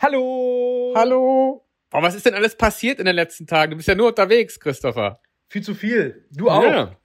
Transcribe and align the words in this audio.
Hallo! 0.00 0.92
Hallo! 0.94 1.66
Oh, 1.92 2.02
was 2.02 2.14
ist 2.14 2.24
denn 2.24 2.34
alles 2.34 2.54
passiert 2.56 3.00
in 3.00 3.06
den 3.06 3.16
letzten 3.16 3.48
Tagen? 3.48 3.72
Du 3.72 3.76
bist 3.76 3.88
ja 3.88 3.96
nur 3.96 4.06
unterwegs, 4.08 4.60
Christopher. 4.60 5.20
Viel 5.48 5.62
zu 5.62 5.74
viel. 5.74 6.24
Du 6.30 6.48
auch. 6.48 6.62
Ja. 6.62 6.96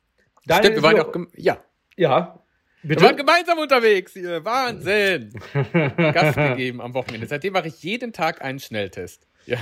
Daniel 0.45 0.63
Stimmt, 0.63 0.75
wir 0.75 0.83
waren 0.83 0.95
ja 0.97 1.05
auch, 1.07 1.15
ja. 1.35 1.57
Ja. 1.97 2.39
Wir 2.83 2.89
Bitte? 2.89 3.01
waren 3.05 3.17
gemeinsam 3.17 3.57
unterwegs 3.57 4.13
hier. 4.13 4.45
Wahnsinn. 4.45 5.33
Gas 5.97 6.35
gegeben 6.35 6.81
am 6.81 6.93
Wochenende. 6.93 7.25
Seitdem 7.25 7.53
mache 7.53 7.69
ich 7.69 7.81
jeden 7.81 8.13
Tag 8.13 8.43
einen 8.43 8.59
Schnelltest. 8.59 9.27
Ja. 9.45 9.57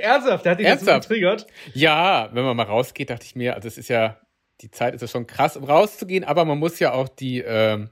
Ernsthaft, 0.00 0.44
der 0.44 0.52
hat 0.52 0.60
dich 0.60 0.66
jetzt 0.66 0.84
so 0.84 0.90
Ernsthaft? 0.90 1.08
getriggert. 1.08 1.46
ja, 1.74 2.30
wenn 2.32 2.44
man 2.44 2.56
mal 2.56 2.66
rausgeht, 2.66 3.10
dachte 3.10 3.26
ich 3.26 3.34
mir, 3.34 3.56
also 3.56 3.66
es 3.66 3.76
ist 3.76 3.88
ja, 3.88 4.20
die 4.60 4.70
Zeit 4.70 4.94
ist 4.94 5.00
ja 5.00 5.08
schon 5.08 5.26
krass, 5.26 5.56
um 5.56 5.64
rauszugehen, 5.64 6.22
aber 6.22 6.44
man 6.44 6.58
muss 6.58 6.78
ja 6.78 6.92
auch 6.92 7.08
die, 7.08 7.40
ähm, 7.40 7.90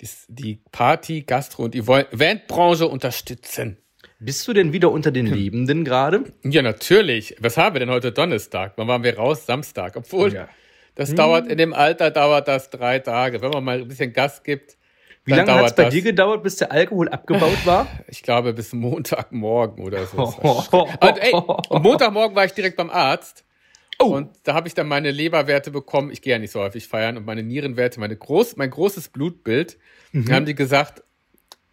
die, 0.00 0.08
die 0.28 0.62
Party, 0.70 1.22
Gastro 1.22 1.64
und 1.64 1.74
Eventbranche 1.74 2.86
unterstützen. 2.86 3.82
Bist 4.18 4.46
du 4.48 4.52
denn 4.52 4.72
wieder 4.72 4.90
unter 4.90 5.10
den 5.10 5.26
Lebenden 5.26 5.84
gerade? 5.84 6.24
Ja, 6.42 6.62
natürlich. 6.62 7.36
Was 7.40 7.56
haben 7.56 7.74
wir 7.74 7.80
denn 7.80 7.90
heute 7.90 8.12
Donnerstag? 8.12 8.72
Wann 8.76 8.88
waren 8.88 9.02
wir 9.02 9.16
raus? 9.16 9.46
Samstag. 9.46 9.96
Obwohl, 9.96 10.32
Ja. 10.32 10.48
das 10.94 11.14
dauert, 11.14 11.48
in 11.48 11.58
dem 11.58 11.74
Alter 11.74 12.10
dauert 12.10 12.48
das 12.48 12.70
drei 12.70 12.98
Tage. 12.98 13.42
Wenn 13.42 13.50
man 13.50 13.64
mal 13.64 13.80
ein 13.80 13.88
bisschen 13.88 14.12
Gas 14.12 14.42
gibt, 14.42 14.76
Wie 15.24 15.32
lange 15.32 15.52
hat 15.54 15.66
es 15.66 15.74
bei 15.74 15.84
das, 15.84 15.94
dir 15.94 16.02
gedauert, 16.02 16.42
bis 16.42 16.56
der 16.56 16.72
Alkohol 16.72 17.08
abgebaut 17.08 17.66
war? 17.66 17.86
ich 18.08 18.22
glaube, 18.22 18.52
bis 18.54 18.72
Montagmorgen 18.72 19.84
oder 19.84 20.06
so. 20.06 20.18
Und, 21.00 21.18
ey, 21.18 21.32
und 21.34 21.82
Montagmorgen 21.82 22.34
war 22.36 22.44
ich 22.44 22.52
direkt 22.52 22.76
beim 22.76 22.90
Arzt. 22.90 23.44
Oh. 23.98 24.14
Und 24.14 24.30
da 24.44 24.54
habe 24.54 24.68
ich 24.68 24.74
dann 24.74 24.88
meine 24.88 25.10
Leberwerte 25.10 25.70
bekommen. 25.70 26.10
Ich 26.10 26.20
gehe 26.22 26.32
ja 26.32 26.38
nicht 26.38 26.50
so 26.52 26.60
häufig 26.60 26.86
feiern. 26.86 27.16
Und 27.16 27.24
meine 27.26 27.42
Nierenwerte, 27.42 27.98
meine 27.98 28.16
groß, 28.16 28.56
mein 28.56 28.70
großes 28.70 29.08
Blutbild. 29.08 29.78
Mhm. 30.12 30.26
Da 30.26 30.34
haben 30.34 30.46
die 30.46 30.54
gesagt, 30.54 31.02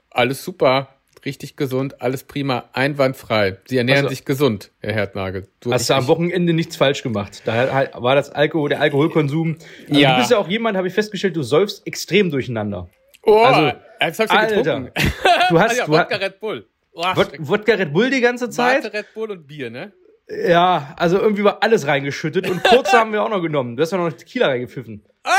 alles 0.10 0.44
super, 0.44 0.90
richtig 1.26 1.56
gesund, 1.56 2.02
alles 2.02 2.24
prima, 2.24 2.66
einwandfrei. 2.74 3.58
Sie 3.66 3.78
ernähren 3.78 4.06
Also- 4.06 4.10
sich 4.16 4.26
gesund, 4.26 4.72
Herr 4.82 4.94
Herdnagel. 4.94 5.48
Du, 5.60 5.72
Hast 5.74 5.90
du 5.90 5.94
am 5.96 6.08
Wochenende 6.08 6.54
nichts 6.54 6.76
falsch 6.76 7.04
gemacht. 7.04 7.42
Da 7.46 7.90
war 7.94 8.16
das 8.16 8.30
Alkohol, 8.32 8.70
der 8.70 8.82
Alkoholkonsum. 8.82 9.58
Also 9.90 10.00
Ja. 10.00 10.14
Du 10.16 10.20
bist 10.20 10.32
ja 10.32 10.38
auch 10.38 10.48
jemand, 10.50 10.78
habe 10.78 10.88
ich 10.88 10.94
festgestellt, 10.94 11.36
du 11.36 11.44
säufst 11.44 11.86
extrem 11.88 12.30
durcheinander. 12.32 12.90
Oh, 13.26 13.38
Also, 13.44 13.78
jetzt 14.02 14.20
hab 14.20 14.26
ich 14.26 14.32
Alter. 14.32 14.56
getrunken. 14.56 14.92
Du 15.50 15.60
hast, 15.60 15.78
ja, 15.78 15.86
du 15.86 15.92
Wodka 15.92 16.16
Red 16.16 16.40
Bull. 16.40 16.66
Oh. 16.94 17.04
Wodka 17.40 17.74
Red 17.74 17.94
Bull 17.94 18.10
die 18.10 18.22
ganze 18.22 18.50
Zeit. 18.50 18.84
Mate, 18.84 18.98
Red 18.98 19.14
Bull 19.14 19.32
und 19.32 19.48
Bier, 19.48 19.70
ne? 19.70 19.92
Ja, 20.30 20.94
also 20.98 21.20
irgendwie 21.20 21.44
war 21.44 21.62
alles 21.62 21.86
reingeschüttet 21.86 22.50
und 22.50 22.64
kurz 22.64 22.94
haben 22.94 23.12
wir 23.12 23.22
auch 23.24 23.30
noch 23.30 23.42
genommen. 23.42 23.76
Du 23.76 23.84
hast 23.84 23.92
ja 23.92 23.98
noch 23.98 24.12
Tequila 24.14 24.48
reingepfiffen. 24.48 25.04
Ah, 25.24 25.32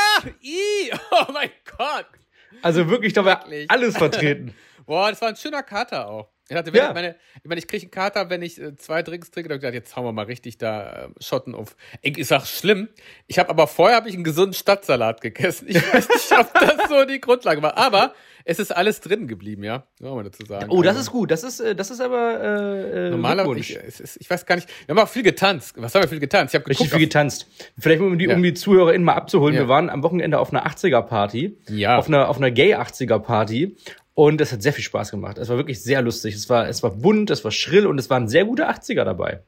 i, 0.42 0.90
oh 1.10 1.32
mein 1.32 1.50
Gott. 1.78 2.06
Also 2.62 2.88
wirklich, 2.90 3.12
da 3.14 3.24
war 3.24 3.44
alles 3.68 3.96
vertreten. 3.96 4.54
Boah, 4.86 5.10
das 5.10 5.20
war 5.20 5.28
ein 5.28 5.36
schöner 5.36 5.62
Kater 5.62 6.08
auch. 6.08 6.28
Ich 6.46 6.54
wenn 6.54 6.74
Ja. 6.74 6.88
ich, 6.88 6.94
meine, 6.94 7.16
ich, 7.42 7.48
meine, 7.48 7.58
ich 7.58 7.66
kriege 7.66 7.84
einen 7.84 7.90
Kater, 7.90 8.28
wenn 8.28 8.42
ich 8.42 8.60
äh, 8.60 8.76
zwei 8.76 9.02
Drinks 9.02 9.30
trinke, 9.30 9.48
dann 9.48 9.56
hab 9.56 9.62
ich 9.62 9.70
gedacht, 9.70 9.74
jetzt 9.82 9.96
hauen 9.96 10.04
wir 10.04 10.12
mal 10.12 10.26
richtig 10.26 10.58
da 10.58 11.04
äh, 11.04 11.08
Schotten 11.18 11.54
auf. 11.54 11.74
Ich, 12.02 12.18
ich 12.18 12.26
sag 12.26 12.44
schlimm. 12.46 12.90
Ich 13.26 13.38
habe 13.38 13.48
aber 13.48 13.66
vorher 13.66 13.96
habe 13.96 14.10
ich 14.10 14.14
einen 14.14 14.24
gesunden 14.24 14.52
Stadtsalat 14.52 15.22
gegessen. 15.22 15.68
Ich 15.70 15.76
weiß 15.76 16.06
nicht, 16.06 16.32
ob 16.38 16.52
das 16.52 16.88
so 16.90 17.06
die 17.06 17.18
Grundlage 17.18 17.62
war, 17.62 17.78
aber 17.78 18.12
es 18.44 18.58
ist 18.58 18.76
alles 18.76 19.00
drin 19.00 19.26
geblieben, 19.26 19.64
ja. 19.64 19.84
Soll 19.98 20.14
man 20.14 20.24
dazu 20.26 20.44
sagen. 20.44 20.66
Oh, 20.68 20.82
das 20.82 20.96
Also, 20.96 21.00
ist 21.00 21.12
gut. 21.12 21.30
Das 21.30 21.44
ist, 21.44 21.60
äh, 21.60 21.74
das 21.74 21.90
ist 21.90 22.02
aber 22.02 22.38
äh, 22.38 23.06
äh, 23.06 23.10
Normalerweise, 23.10 23.58
ich, 23.60 23.74
ist, 24.00 24.18
ich 24.20 24.28
weiß 24.28 24.44
gar 24.44 24.56
nicht, 24.56 24.68
wir 24.86 24.94
haben 24.94 25.02
auch 25.02 25.08
viel 25.08 25.22
getanzt. 25.22 25.72
Was 25.78 25.94
haben 25.94 26.02
wir 26.02 26.08
viel 26.10 26.20
getanzt? 26.20 26.52
Ich 26.52 26.60
habe 26.60 26.68
Richtig 26.68 26.90
viel 26.90 26.98
getanzt. 27.00 27.46
Vielleicht 27.78 28.02
um 28.02 28.18
die, 28.18 28.26
Ja. 28.26 28.34
um 28.36 28.42
die 28.42 28.52
ZuhörerInnen 28.52 29.02
mal 29.02 29.14
abzuholen. 29.14 29.54
Ja. 29.54 29.62
Wir 29.62 29.68
waren 29.68 29.88
am 29.88 30.02
Wochenende 30.02 30.38
auf 30.38 30.52
einer 30.52 30.66
80er-Party. 30.66 31.56
Ja. 31.70 31.96
Auf 31.96 32.06
einer, 32.08 32.28
auf 32.28 32.36
einer 32.36 32.50
Gay-80er-Party. 32.50 33.76
Und 34.14 34.40
es 34.40 34.52
hat 34.52 34.62
sehr 34.62 34.72
viel 34.72 34.84
Spaß 34.84 35.10
gemacht. 35.10 35.38
Es 35.38 35.48
war 35.48 35.56
wirklich 35.56 35.82
sehr 35.82 36.00
lustig. 36.00 36.34
Es 36.36 36.48
war, 36.48 36.68
es 36.68 36.84
war 36.84 36.90
bunt, 36.92 37.30
es 37.30 37.42
war 37.42 37.50
schrill 37.50 37.86
und 37.86 37.98
es 37.98 38.08
waren 38.10 38.28
sehr 38.28 38.44
gute 38.44 38.68
80er 38.70 39.02
dabei. 39.04 39.40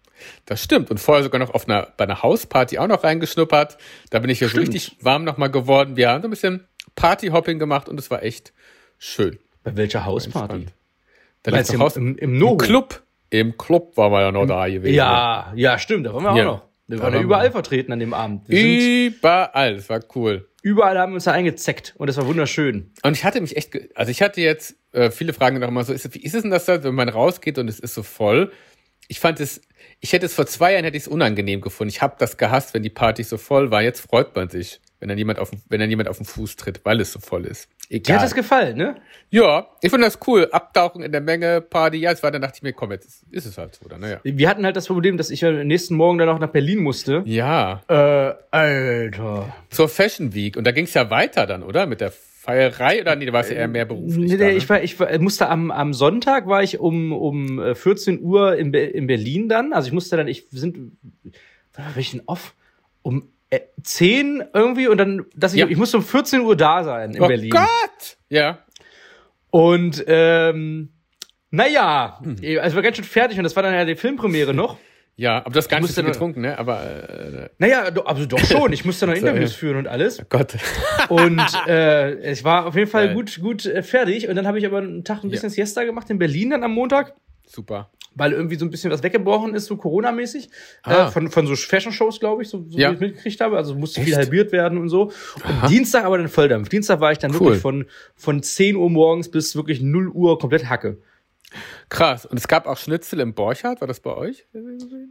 Das 0.44 0.62
stimmt. 0.62 0.90
Und 0.90 0.98
vorher 0.98 1.22
sogar 1.22 1.38
noch 1.38 1.54
auf 1.54 1.68
einer, 1.68 1.88
bei 1.96 2.04
einer 2.04 2.22
Hausparty 2.22 2.78
auch 2.78 2.88
noch 2.88 3.04
reingeschnuppert. 3.04 3.78
Da 4.10 4.18
bin 4.18 4.28
ich 4.28 4.40
ja 4.40 4.48
so 4.48 4.58
richtig 4.58 4.96
warm 5.00 5.22
nochmal 5.22 5.50
geworden. 5.52 5.96
Wir 5.96 6.10
haben 6.10 6.22
so 6.22 6.26
ein 6.28 6.30
bisschen 6.30 6.66
Partyhopping 6.96 7.60
gemacht 7.60 7.88
und 7.88 8.00
es 8.00 8.10
war 8.10 8.24
echt 8.24 8.52
schön. 8.98 9.38
Bei 9.62 9.76
welcher 9.76 10.04
Hausparty? 10.04 10.66
Da 11.44 11.62
du 11.62 11.72
noch 11.74 11.80
Haus 11.84 11.96
im, 11.96 12.16
im, 12.18 12.34
im 12.34 12.42
Im? 12.42 12.58
Club. 12.58 13.02
Im 13.30 13.56
Club 13.56 13.96
waren 13.96 14.10
wir 14.12 14.20
ja 14.20 14.32
noch 14.32 14.46
da 14.46 14.66
gewesen. 14.68 14.94
Ja, 14.94 15.52
ja, 15.54 15.78
stimmt. 15.78 16.06
Da 16.06 16.14
waren 16.14 16.24
wir 16.24 16.30
auch 16.32 16.36
Ja. 16.36 16.44
noch. 16.44 16.62
Wir 16.88 17.00
waren 17.00 17.14
ja 17.14 17.20
überall 17.20 17.50
vertreten 17.50 17.92
an 17.92 17.98
dem 17.98 18.14
Abend. 18.14 18.48
Wir 18.48 19.06
Überall. 19.08 19.76
Das 19.76 19.88
war 19.88 20.00
cool. 20.14 20.48
Überall 20.66 20.98
haben 20.98 21.12
wir 21.12 21.14
uns 21.14 21.24
da 21.24 21.30
eingezeckt 21.30 21.94
und 21.96 22.08
das 22.08 22.16
war 22.16 22.26
wunderschön. 22.26 22.90
Und 23.04 23.16
ich 23.16 23.22
hatte 23.22 23.40
mich 23.40 23.56
echt, 23.56 23.78
also 23.94 24.10
ich 24.10 24.20
hatte 24.20 24.40
jetzt 24.40 24.74
äh, 24.90 25.12
viele 25.12 25.32
Fragen 25.32 25.60
noch 25.60 25.70
mal 25.70 25.84
so, 25.84 25.92
ist, 25.92 26.12
wie 26.12 26.18
ist 26.18 26.34
es 26.34 26.42
denn 26.42 26.50
das 26.50 26.64
da, 26.64 26.82
wenn 26.82 26.96
man 26.96 27.08
rausgeht 27.08 27.56
und 27.58 27.68
es 27.68 27.78
ist 27.78 27.94
so 27.94 28.02
voll? 28.02 28.50
Ich 29.06 29.20
fand 29.20 29.38
es, 29.38 29.60
ich 30.00 30.12
hätte 30.12 30.26
es 30.26 30.34
vor 30.34 30.46
zwei 30.46 30.72
Jahren 30.72 30.82
hätte 30.82 30.96
ich 30.96 31.04
es 31.04 31.08
unangenehm 31.08 31.60
gefunden. 31.60 31.90
Ich 31.90 32.02
habe 32.02 32.16
das 32.18 32.36
gehasst, 32.36 32.74
wenn 32.74 32.82
die 32.82 32.90
Party 32.90 33.22
so 33.22 33.38
voll 33.38 33.70
war. 33.70 33.80
Jetzt 33.80 34.00
freut 34.00 34.34
man 34.34 34.48
sich, 34.48 34.80
wenn 35.00 35.08
dann 35.08 35.18
jemand 35.18 35.38
auf, 35.38 35.50
den- 35.50 35.60
wenn 35.68 35.80
dann 35.80 35.90
jemand 35.90 36.08
auf 36.08 36.16
den 36.16 36.26
Fuß 36.26 36.56
tritt, 36.56 36.80
weil 36.84 37.00
es 37.00 37.12
so 37.12 37.20
voll 37.20 37.44
ist. 37.44 37.68
Dir 37.90 37.96
Egal. 37.96 38.16
hat 38.16 38.24
das 38.24 38.34
gefallen, 38.34 38.76
ne? 38.76 38.96
ja, 39.30 39.66
ich 39.82 39.90
finde 39.90 40.06
das 40.06 40.18
cool. 40.26 40.48
Abtauchen 40.50 41.02
in 41.02 41.12
der 41.12 41.20
Menge, 41.20 41.60
Party. 41.60 41.98
Ja, 41.98 42.10
es 42.12 42.22
war 42.22 42.30
dann 42.30 42.42
dachte 42.42 42.54
ich 42.56 42.62
mir, 42.62 42.72
komm, 42.72 42.90
jetzt 42.92 43.24
ist, 43.30 43.46
es 43.46 43.58
halt 43.58 43.74
so, 43.76 43.84
oder? 43.84 43.98
Naja. 43.98 44.20
Wir 44.24 44.48
hatten 44.48 44.64
halt 44.64 44.76
das 44.76 44.86
Problem, 44.86 45.16
dass 45.16 45.30
ich 45.30 45.40
ja 45.42 45.52
nächsten 45.52 45.94
Morgen 45.96 46.18
dann 46.18 46.28
auch 46.28 46.38
nach 46.38 46.50
Berlin 46.50 46.78
musste. 46.80 47.22
Ja, 47.26 47.82
Äh, 47.88 48.34
Alter. 48.50 49.54
zur 49.70 49.88
Fashion 49.88 50.34
Week. 50.34 50.56
Und 50.56 50.64
da 50.66 50.72
ging 50.72 50.84
es 50.84 50.94
ja 50.94 51.10
weiter 51.10 51.46
dann, 51.46 51.62
oder? 51.62 51.86
Mit 51.86 52.00
der 52.00 52.10
Feierei 52.12 53.00
oder 53.00 53.16
nee, 53.16 53.26
da 53.26 53.32
war 53.32 53.40
es 53.40 53.50
ja 53.50 53.56
eher 53.56 53.68
mehr 53.68 53.84
beruflich. 53.84 54.16
Nee, 54.16 54.36
nee, 54.36 54.44
ne? 54.44 54.52
ich 54.52 54.68
war, 54.68 54.82
ich 54.82 54.98
war, 55.00 55.16
musste 55.18 55.48
am, 55.48 55.70
am 55.72 55.92
Sonntag 55.92 56.46
war 56.46 56.62
ich 56.62 56.78
um, 56.78 57.12
um 57.12 57.58
äh, 57.60 57.74
14 57.74 58.20
Uhr 58.22 58.56
in, 58.56 58.70
Be 58.70 58.80
in 58.80 59.06
Berlin 59.08 59.48
dann. 59.48 59.72
Also 59.72 59.88
ich 59.88 59.92
musste 59.92 60.16
dann, 60.16 60.28
ich 60.28 60.46
sind, 60.50 60.92
war 61.74 61.96
ich 61.96 62.12
denn 62.12 62.22
off? 62.26 62.54
Um 63.02 63.18
äh, 63.18 63.22
10 63.82 64.44
irgendwie 64.52 64.88
und 64.88 64.98
dann, 64.98 65.26
dass 65.34 65.54
ich, 65.54 65.60
Ja. 65.60 65.66
ich 65.68 65.76
musste 65.76 65.96
um 65.98 66.02
14 66.02 66.40
Uhr 66.40 66.56
da 66.56 66.82
sein 66.84 67.14
in 67.14 67.22
oh 67.22 67.28
Berlin. 67.28 67.50
Gott! 67.50 68.16
Ja. 68.28 68.58
Und 69.50 70.04
ähm, 70.06 70.90
naja, 71.50 72.18
Hm. 72.22 72.36
also 72.60 72.76
war 72.76 72.82
ganz 72.82 72.96
schön 72.96 73.04
fertig 73.04 73.38
und 73.38 73.44
das 73.44 73.54
war 73.56 73.62
dann 73.62 73.72
ja 73.74 73.84
die 73.84 73.94
Filmpremiere 73.96 74.52
noch. 74.52 74.78
Ja, 75.18 75.38
aber 75.46 75.62
so 75.62 75.68
musste 75.78 75.94
viel 75.94 76.02
nur- 76.02 76.12
getrunken, 76.12 76.40
ne? 76.42 76.58
Aber 76.58 76.82
äh, 76.82 77.48
Naja, 77.56 77.90
do- 77.90 78.02
also 78.02 78.26
doch 78.26 78.38
schon. 78.38 78.70
Ich 78.74 78.84
musste 78.84 79.06
noch 79.06 79.14
So, 79.16 79.20
Interviews 79.20 79.52
ja. 79.52 79.56
führen 79.58 79.76
und 79.78 79.88
alles. 79.88 80.22
Gott. 80.28 80.56
Und 81.08 81.40
äh, 81.66 82.32
ich 82.32 82.44
war 82.44 82.66
auf 82.66 82.74
jeden 82.74 82.90
Fall 82.90 83.14
gut, 83.14 83.40
gut 83.40 83.64
äh, 83.64 83.82
fertig. 83.82 84.28
Und 84.28 84.34
dann 84.36 84.46
habe 84.46 84.58
ich 84.58 84.66
aber 84.66 84.78
einen 84.78 85.04
Tag 85.04 85.24
ein 85.24 85.30
bisschen 85.30 85.48
Ja. 85.48 85.54
Siesta 85.54 85.84
gemacht 85.84 86.10
in 86.10 86.18
Berlin 86.18 86.50
dann 86.50 86.64
am 86.64 86.72
Montag. 86.72 87.14
Super. 87.46 87.90
Weil 88.16 88.32
irgendwie 88.32 88.56
so 88.56 88.64
ein 88.64 88.70
bisschen 88.70 88.90
was 88.90 89.02
weggebrochen 89.02 89.54
ist, 89.54 89.66
so 89.66 89.76
Corona-mäßig. 89.76 90.48
Ah. 90.82 91.06
Äh, 91.06 91.10
von, 91.12 91.30
von 91.30 91.46
so 91.46 91.54
Fashion-Shows, 91.54 92.18
glaube 92.18 92.42
ich, 92.42 92.48
so, 92.48 92.64
so 92.68 92.78
Ja. 92.78 92.90
wie 92.90 92.94
ich 92.94 93.00
mitgekriegt 93.00 93.40
habe. 93.40 93.56
Also 93.56 93.74
musste 93.76 94.00
viel 94.00 94.08
Echt? 94.14 94.18
halbiert 94.18 94.50
werden 94.52 94.78
und 94.78 94.88
so. 94.88 95.12
Und 95.62 95.70
Dienstag 95.70 96.04
aber 96.04 96.18
dann 96.18 96.28
Volldampf. 96.28 96.68
Dienstag 96.68 97.00
war 97.00 97.12
ich 97.12 97.18
dann 97.18 97.30
Cool. 97.32 97.40
wirklich 97.40 97.60
von, 97.60 97.84
von 98.16 98.42
10 98.42 98.74
Uhr 98.76 98.90
morgens 98.90 99.30
bis 99.30 99.54
wirklich 99.54 99.80
0 99.80 100.08
Uhr 100.08 100.38
komplett 100.38 100.68
Hacke. 100.68 100.98
Krass. 101.88 102.26
Und 102.26 102.38
es 102.38 102.48
gab 102.48 102.66
auch 102.66 102.76
Schnitzel 102.76 103.20
im 103.20 103.32
Borchardt, 103.34 103.80
war 103.80 103.86
das 103.88 104.00
bei 104.00 104.14
euch? 104.16 104.46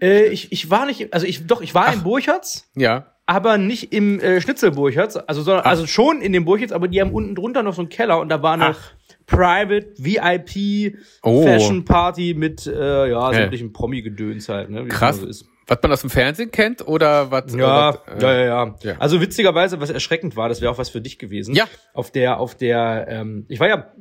Äh, 0.02 0.26
ich, 0.28 0.52
ich 0.52 0.70
war 0.70 0.86
nicht, 0.86 1.14
also 1.14 1.26
ich, 1.26 1.48
doch, 1.48 1.62
ich 1.62 1.74
war 1.74 1.94
in 1.94 2.04
Burchards, 2.04 2.70
Ja. 2.76 3.14
aber 3.26 3.58
nicht 3.58 3.94
im 3.94 4.20
äh, 4.20 4.42
Schnitzel-Burchards. 4.42 5.16
Also, 5.16 5.44
sondern, 5.44 5.64
also 5.66 5.88
schon 5.88 6.22
in 6.22 6.34
dem 6.34 6.44
Burchards, 6.44 6.74
aber 6.74 6.88
die 6.90 7.00
haben 7.00 7.12
unten 7.14 7.36
drunter 7.36 7.64
noch 7.64 7.74
so 7.74 7.82
einen 7.82 7.90
Keller 7.90 8.20
und 8.20 8.30
da 8.30 8.42
war 8.44 8.58
noch 8.58 8.66
Ach. 8.78 8.92
Private, 9.28 9.88
VIP, 9.98 10.98
Oh. 11.24 11.44
Fashion 11.44 11.84
Party 11.86 12.34
mit, 12.36 12.66
äh, 12.68 13.10
ja, 13.10 13.34
sämtlichen 13.34 13.74
Promi-Gedöns 13.74 14.50
halt, 14.50 14.70
ne? 14.70 14.86
Krass. 14.88 15.18
so 15.18 15.28
ist. 15.28 15.46
Was 15.68 15.80
man 15.82 15.92
aus 15.94 16.02
dem 16.02 16.12
Fernsehen 16.12 16.52
kennt 16.52 16.88
oder 16.88 17.32
was? 17.32 17.52
Ja, 17.56 17.98
was, 18.06 18.22
ja, 18.22 18.34
ja, 18.34 18.46
ja, 18.46 18.76
ja. 18.84 18.96
Also 19.00 19.20
witzigerweise, 19.20 19.82
was 19.82 19.90
erschreckend 19.90 20.36
war, 20.36 20.48
das 20.48 20.62
wäre 20.62 20.72
auch 20.72 20.78
was 20.78 20.90
für 20.90 21.02
dich 21.02 21.18
gewesen. 21.18 21.56
Ja. 21.56 21.66
Auf 21.94 22.12
der, 22.12 22.40
auf 22.40 22.54
der, 22.54 23.08
ähm, 23.10 23.46
ich 23.50 23.60
war 23.60 23.68
ja 23.68 23.92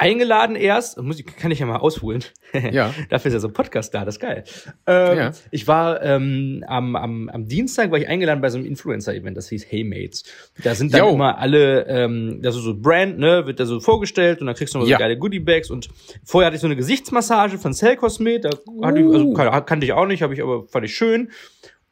eingeladen 0.00 0.56
erst, 0.56 1.00
muss 1.00 1.20
ich, 1.20 1.26
kann 1.26 1.50
ich 1.50 1.58
ja 1.60 1.66
mal 1.66 1.76
ausholen. 1.76 2.24
Ja. 2.72 2.92
Dafür 3.10 3.28
ist 3.28 3.34
ja 3.34 3.38
so 3.38 3.46
ein 3.46 3.52
Podcast 3.52 3.94
da, 3.94 4.04
das 4.04 4.16
ist 4.16 4.20
geil. 4.20 4.42
Ähm, 4.86 5.18
Ja. 5.18 5.32
Ich 5.52 5.68
war 5.68 6.02
ähm, 6.02 6.64
am, 6.66 6.96
am, 6.96 7.28
am 7.28 7.46
Dienstag 7.46 7.92
war 7.92 7.98
ich 7.98 8.08
eingeladen 8.08 8.40
bei 8.40 8.50
so 8.50 8.58
einem 8.58 8.66
Influencer-Event, 8.66 9.36
das 9.36 9.48
hieß 9.50 9.66
Hey 9.70 9.84
Mates. 9.84 10.24
Da 10.64 10.74
sind 10.74 10.92
dann 10.92 11.00
Jo. 11.06 11.10
immer 11.14 11.38
alle, 11.38 11.86
ähm, 11.86 12.40
da 12.42 12.50
so 12.50 12.58
so 12.60 12.74
Brand, 12.76 13.20
ne, 13.20 13.46
wird 13.46 13.60
da 13.60 13.66
so 13.66 13.78
vorgestellt 13.78 14.40
und 14.40 14.46
dann 14.48 14.56
kriegst 14.56 14.74
du 14.74 14.78
noch 14.78 14.84
so 14.84 14.90
Ja. 14.90 14.98
geile 14.98 15.16
Goodie-Bags 15.16 15.70
und 15.70 15.88
vorher 16.24 16.46
hatte 16.46 16.56
ich 16.56 16.60
so 16.60 16.66
eine 16.66 16.74
Gesichtsmassage 16.74 17.56
von 17.58 17.72
Cell 17.72 17.94
Cosmet, 17.96 18.44
da 18.44 18.50
hatte 18.82 18.98
ich, 18.98 19.04
also 19.06 19.26
Uh. 19.26 19.34
kan- 19.34 19.64
kannte 19.66 19.86
ich 19.86 19.92
auch 19.92 20.06
nicht, 20.06 20.22
habe 20.22 20.34
ich 20.34 20.42
aber 20.42 20.66
fand 20.66 20.84
ich 20.86 20.94
schön. 20.96 21.30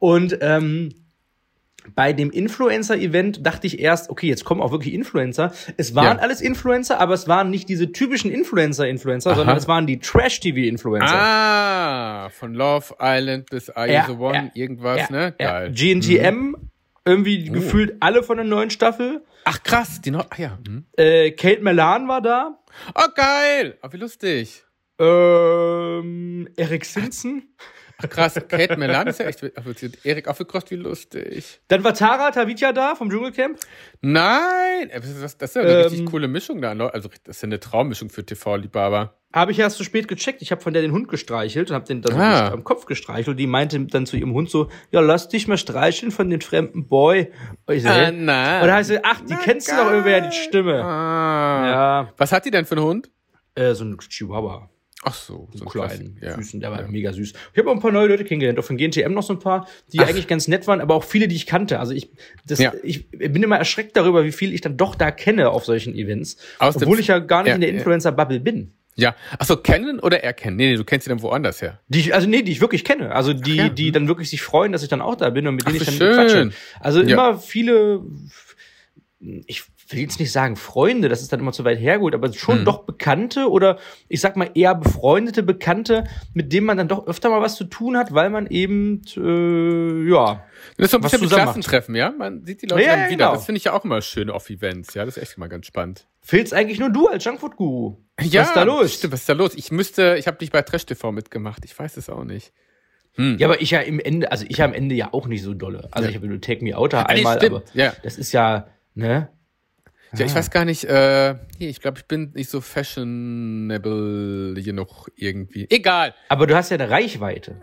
Und 0.00 0.38
ähm, 0.40 0.93
bei 1.94 2.12
dem 2.12 2.31
Influencer-Event 2.31 3.46
dachte 3.46 3.67
ich 3.67 3.79
erst, 3.81 4.11
okay, 4.11 4.26
jetzt 4.29 4.44
kommen 4.44 4.61
auch 4.61 4.70
wirklich 4.73 4.94
Influencer. 4.94 5.52
Es 5.76 5.94
waren 5.94 6.17
Ja. 6.19 6.23
alles 6.23 6.40
Influencer, 6.40 7.00
aber 7.00 7.14
es 7.14 7.29
waren 7.29 7.50
nicht 7.50 7.69
diese 7.69 7.93
typischen 7.93 8.31
Influencer-Influencer, 8.31 9.35
sondern 9.35 9.56
es 9.56 9.69
waren 9.69 9.87
die 9.87 9.99
Trash-TV-Influencer. 9.99 11.14
Ah, 11.14 12.29
von 12.31 12.55
Love 12.55 12.94
Island 13.00 13.49
bis 13.50 13.70
Are 13.70 13.87
You 13.87 13.93
Ja, 13.93 14.06
the 14.06 14.12
One, 14.12 14.35
ja, 14.55 14.62
irgendwas, 14.62 15.11
ne? 15.11 15.35
Geil. 15.38 15.73
GNTM, 15.73 16.56
irgendwie 17.05 17.46
Oh. 17.49 17.52
gefühlt 17.52 17.96
alle 18.00 18.23
von 18.23 18.37
der 18.37 18.46
neuen 18.46 18.70
Staffel. 18.70 19.23
Ach 19.44 19.62
krass, 19.62 20.00
die 20.02 20.11
noch. 20.11 20.26
Ah 20.31 20.37
ja. 20.37 20.58
Hm. 20.67 20.84
Äh, 20.96 21.31
Kate 21.31 21.62
Melan 21.62 22.06
war 22.08 22.20
da. 22.20 22.58
Oh 22.94 23.06
geil, 23.14 23.79
oh, 23.82 23.88
wie 23.91 23.96
lustig. 23.96 24.62
Ähm, 25.00 26.49
Eric 26.56 26.84
Simpson. 26.84 27.43
Ach 28.00 28.08
krass, 28.08 28.34
Kate 28.48 28.76
Melan 28.76 29.08
ist 29.08 29.18
ja 29.18 29.26
echt. 29.26 29.44
Ach, 29.56 29.64
Erik 30.04 30.28
aufgekrost, 30.28 30.70
wie 30.70 30.76
lustig. 30.76 31.60
Dann 31.66 31.82
war 31.82 31.94
Tara 31.94 32.30
Tavitja 32.30 32.72
da 32.72 32.94
vom 32.94 33.10
Dschungelcamp. 33.10 33.58
Nein, 34.00 34.90
das 34.94 35.08
ist, 35.08 35.42
das 35.42 35.50
ist 35.50 35.56
ja 35.56 35.62
eine 35.62 35.70
ähm, 35.72 35.82
richtig 35.82 36.06
coole 36.06 36.28
Mischung 36.28 36.62
da. 36.62 36.70
Also 36.70 37.08
das 37.24 37.36
ist 37.36 37.42
ja 37.42 37.46
eine 37.46 37.58
Traummischung 37.58 38.08
für 38.08 38.24
TV-Liebhaber. 38.24 39.18
Habe 39.32 39.50
ich 39.50 39.58
erst 39.58 39.78
zu 39.78 39.84
spät 39.84 40.06
gecheckt. 40.06 40.42
Ich 40.42 40.52
habe 40.52 40.62
von 40.62 40.72
der 40.72 40.82
den 40.82 40.92
Hund 40.92 41.08
gestreichelt 41.08 41.70
und 41.70 41.74
habe 41.74 41.86
den 41.86 42.00
dann 42.00 42.20
ah. 42.20 42.52
am 42.52 42.62
Kopf 42.62 42.86
gestreichelt. 42.86 43.28
Und 43.28 43.36
die 43.36 43.48
meinte 43.48 43.78
dann 43.80 44.06
zu 44.06 44.16
ihrem 44.16 44.32
Hund 44.32 44.48
so, 44.48 44.68
ja, 44.92 45.00
lass 45.00 45.28
dich 45.28 45.48
mal 45.48 45.58
streicheln 45.58 46.12
von 46.12 46.30
dem 46.30 46.40
fremden 46.40 46.86
Boy. 46.86 47.32
Und 47.66 47.74
ich 47.74 47.82
so, 47.82 47.88
ah, 47.88 48.12
na. 48.12 48.60
Und 48.60 48.68
da 48.68 48.74
heißt 48.74 48.90
sie, 48.90 49.04
ach, 49.04 49.20
die 49.22 49.34
na, 49.34 49.40
kennst 49.42 49.68
geil. 49.68 49.76
du 49.76 49.82
doch 49.82 49.90
irgendwer, 49.90 50.20
die 50.20 50.36
Stimme. 50.36 50.84
Ah. 50.84 51.66
Ja. 51.66 52.12
Was 52.16 52.30
hat 52.30 52.44
die 52.44 52.52
denn 52.52 52.64
für 52.64 52.76
einen 52.76 52.84
Hund? 52.84 53.10
Äh, 53.56 53.74
so 53.74 53.84
ein 53.84 53.98
Chihuahua. 53.98 54.70
Ach 55.04 55.14
so, 55.14 55.48
so 55.54 55.64
kleinen, 55.64 56.18
ja. 56.20 56.34
süßen, 56.34 56.58
der 56.58 56.72
war 56.72 56.80
ja. 56.80 56.88
mega 56.88 57.12
süß. 57.12 57.32
Ich 57.52 57.58
habe 57.58 57.70
auch 57.70 57.74
ein 57.74 57.80
paar 57.80 57.92
neue 57.92 58.08
Leute 58.08 58.24
kennengelernt, 58.24 58.58
auch 58.58 58.64
von 58.64 58.76
GNTM 58.76 59.12
noch 59.12 59.22
so 59.22 59.32
ein 59.32 59.38
paar, 59.38 59.68
die 59.92 60.00
Ach. 60.00 60.08
eigentlich 60.08 60.26
ganz 60.26 60.48
nett 60.48 60.66
waren, 60.66 60.80
aber 60.80 60.96
auch 60.96 61.04
viele, 61.04 61.28
die 61.28 61.36
ich 61.36 61.46
kannte. 61.46 61.78
Also 61.78 61.92
ich, 61.92 62.10
das, 62.44 62.58
ja. 62.58 62.72
ich 62.82 63.08
bin 63.10 63.40
immer 63.42 63.56
erschreckt 63.56 63.96
darüber, 63.96 64.24
wie 64.24 64.32
viel 64.32 64.52
ich 64.52 64.60
dann 64.60 64.76
doch 64.76 64.96
da 64.96 65.12
kenne 65.12 65.50
auf 65.50 65.64
solchen 65.64 65.94
Events, 65.94 66.36
Aus 66.58 66.76
obwohl 66.76 66.98
ich 66.98 67.06
ja 67.06 67.20
gar 67.20 67.44
nicht 67.44 67.54
in 67.54 67.60
der 67.60 67.70
Influencer-Bubble 67.70 68.40
bin. 68.40 68.72
Ja, 68.96 69.14
ach 69.38 69.46
so, 69.46 69.56
kennen 69.56 70.00
oder 70.00 70.24
erkennen? 70.24 70.56
Nee, 70.56 70.70
nee, 70.70 70.76
du 70.76 70.82
kennst 70.82 71.04
sie 71.04 71.10
dann 71.10 71.22
woanders 71.22 71.62
her. 71.62 71.78
Die 71.86 72.00
ich, 72.00 72.14
also 72.14 72.28
nee, 72.28 72.42
die 72.42 72.50
ich 72.50 72.60
wirklich 72.60 72.84
kenne. 72.84 73.14
Also 73.14 73.32
die, 73.32 73.54
ja. 73.54 73.68
die 73.68 73.92
dann 73.92 74.08
wirklich 74.08 74.28
sich 74.28 74.42
freuen, 74.42 74.72
dass 74.72 74.82
ich 74.82 74.88
dann 74.88 75.00
auch 75.00 75.14
da 75.14 75.30
bin 75.30 75.46
und 75.46 75.54
mit 75.54 75.68
denen 75.68 75.76
ach, 75.76 75.80
ich 75.82 75.86
dann 75.86 75.94
schön. 75.94 76.14
quatsche. 76.14 76.50
Also 76.80 77.00
immer 77.02 77.38
viele, 77.38 78.02
ich 79.46 79.62
will 79.93 80.00
jetzt 80.00 80.20
nicht 80.20 80.32
sagen 80.32 80.56
Freunde, 80.56 81.08
das 81.08 81.23
ist 81.23 81.32
dann 81.32 81.40
immer 81.40 81.52
zu 81.52 81.64
weit 81.64 81.79
hergeholt, 81.79 82.14
aber 82.14 82.32
schon 82.32 82.58
hm. 82.58 82.64
doch 82.64 82.85
Bekannte 82.85 83.50
oder 83.50 83.79
ich 84.08 84.20
sag 84.20 84.37
mal 84.37 84.50
eher 84.55 84.75
befreundete 84.75 85.43
Bekannte, 85.43 86.05
mit 86.35 86.52
denen 86.52 86.67
man 86.67 86.76
dann 86.76 86.88
doch 86.88 87.06
öfter 87.06 87.31
mal 87.31 87.40
was 87.40 87.56
zu 87.56 87.64
tun 87.64 87.96
hat, 87.96 88.12
weil 88.12 88.31
man 88.31 88.46
eben, 88.46 89.02
äh, 89.17 90.11
ja. 90.11 90.44
Das 90.76 90.87
ist 90.87 90.90
so 90.90 90.99
ein 90.99 91.02
bisschen 91.02 91.23
wie 91.23 91.26
Klassentreffen, 91.26 91.94
ja? 91.94 92.11
Man 92.11 92.44
sieht 92.44 92.62
die 92.62 92.67
Leute 92.67 92.82
ja, 92.85 92.96
dann 92.96 93.11
wieder. 93.11 93.26
Genau. 93.26 93.32
Das 93.32 93.46
finde 93.46 93.58
ich 93.58 93.64
ja 93.64 93.73
auch 93.73 93.85
immer 93.85 94.02
schön 94.02 94.31
auf 94.31 94.50
Events, 94.50 94.94
ja. 94.94 95.05
Das 95.05 95.17
ist 95.17 95.23
echt 95.23 95.37
immer 95.37 95.49
ganz 95.49 95.67
spannend. 95.67 96.06
Fehlt's 96.20 96.52
eigentlich 96.52 96.79
nur 96.79 96.91
du 96.91 97.08
als 97.08 97.25
Junkfood-Guru? 97.25 97.96
Ja, 98.20 98.43
was 98.43 98.49
ist 98.49 98.56
da 98.56 98.62
los? 98.64 98.94
Stimmt, 98.94 99.12
was 99.14 99.20
ist 99.20 99.29
da 99.29 99.32
los? 99.32 99.55
Ich 99.55 99.70
müsste, 99.70 100.17
ich 100.19 100.26
habe 100.26 100.37
dich 100.37 100.50
bei 100.50 100.62
Trash 100.62 100.84
TV 100.87 101.12
mitgemacht. 101.12 101.64
Ich 101.64 101.79
weiß 101.79 101.96
es 101.96 102.11
auch 102.11 102.25
nicht. 102.25 102.52
Hm. 103.14 103.38
Ja, 103.38 103.46
aber 103.46 103.61
ich 103.61 103.70
ja 103.70 103.81
im 103.81 103.99
Ende, 103.99 104.31
also 104.31 104.44
ich 104.49 104.58
ja 104.58 104.64
am 104.64 104.75
Ende 104.75 104.94
ja 104.94 105.12
auch 105.12 105.26
nicht 105.26 105.43
so 105.43 105.55
dolle. 105.55 105.88
Also 105.91 106.05
ja. 106.05 106.11
ich 106.11 106.17
habe 106.17 106.29
nur 106.29 106.41
Take 106.41 106.62
Me 106.62 106.76
Out 106.76 106.94
einmal, 106.94 107.44
aber 107.44 107.62
ja. 107.75 107.93
das 108.02 108.19
ist 108.19 108.32
ja, 108.32 108.69
ne? 108.94 109.29
Ja, 110.14 110.25
ich 110.25 110.32
ah. 110.32 110.37
weiß 110.37 110.50
gar 110.50 110.64
nicht, 110.64 110.84
äh, 110.84 111.37
ich 111.58 111.81
glaube, 111.81 111.99
ich 111.99 112.06
bin 112.06 112.32
nicht 112.34 112.50
so 112.50 112.60
fashionable 112.60 114.55
hier 114.58 114.72
noch 114.72 115.08
irgendwie. 115.16 115.66
Egal. 115.70 116.14
Aber 116.28 116.46
du 116.46 116.56
hast 116.56 116.70
ja 116.70 116.76
eine 116.76 116.90
Reichweite. 116.90 117.56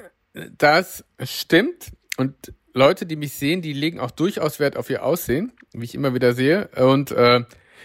Das 0.58 1.06
stimmt. 1.24 1.92
Und 2.18 2.54
Leute, 2.74 3.06
die 3.06 3.16
mich 3.16 3.34
sehen, 3.34 3.62
die 3.62 3.74
legen 3.74 4.00
auch 4.00 4.12
durchaus 4.12 4.60
Wert 4.60 4.78
auf 4.78 4.90
ihr 4.90 5.04
Aussehen, 5.04 5.54
wie 5.74 5.86
ich 5.86 5.96
immer 5.96 6.14
wieder 6.14 6.34
sehe. 6.34 6.68
Und 6.76 7.12
äh, 7.12 7.44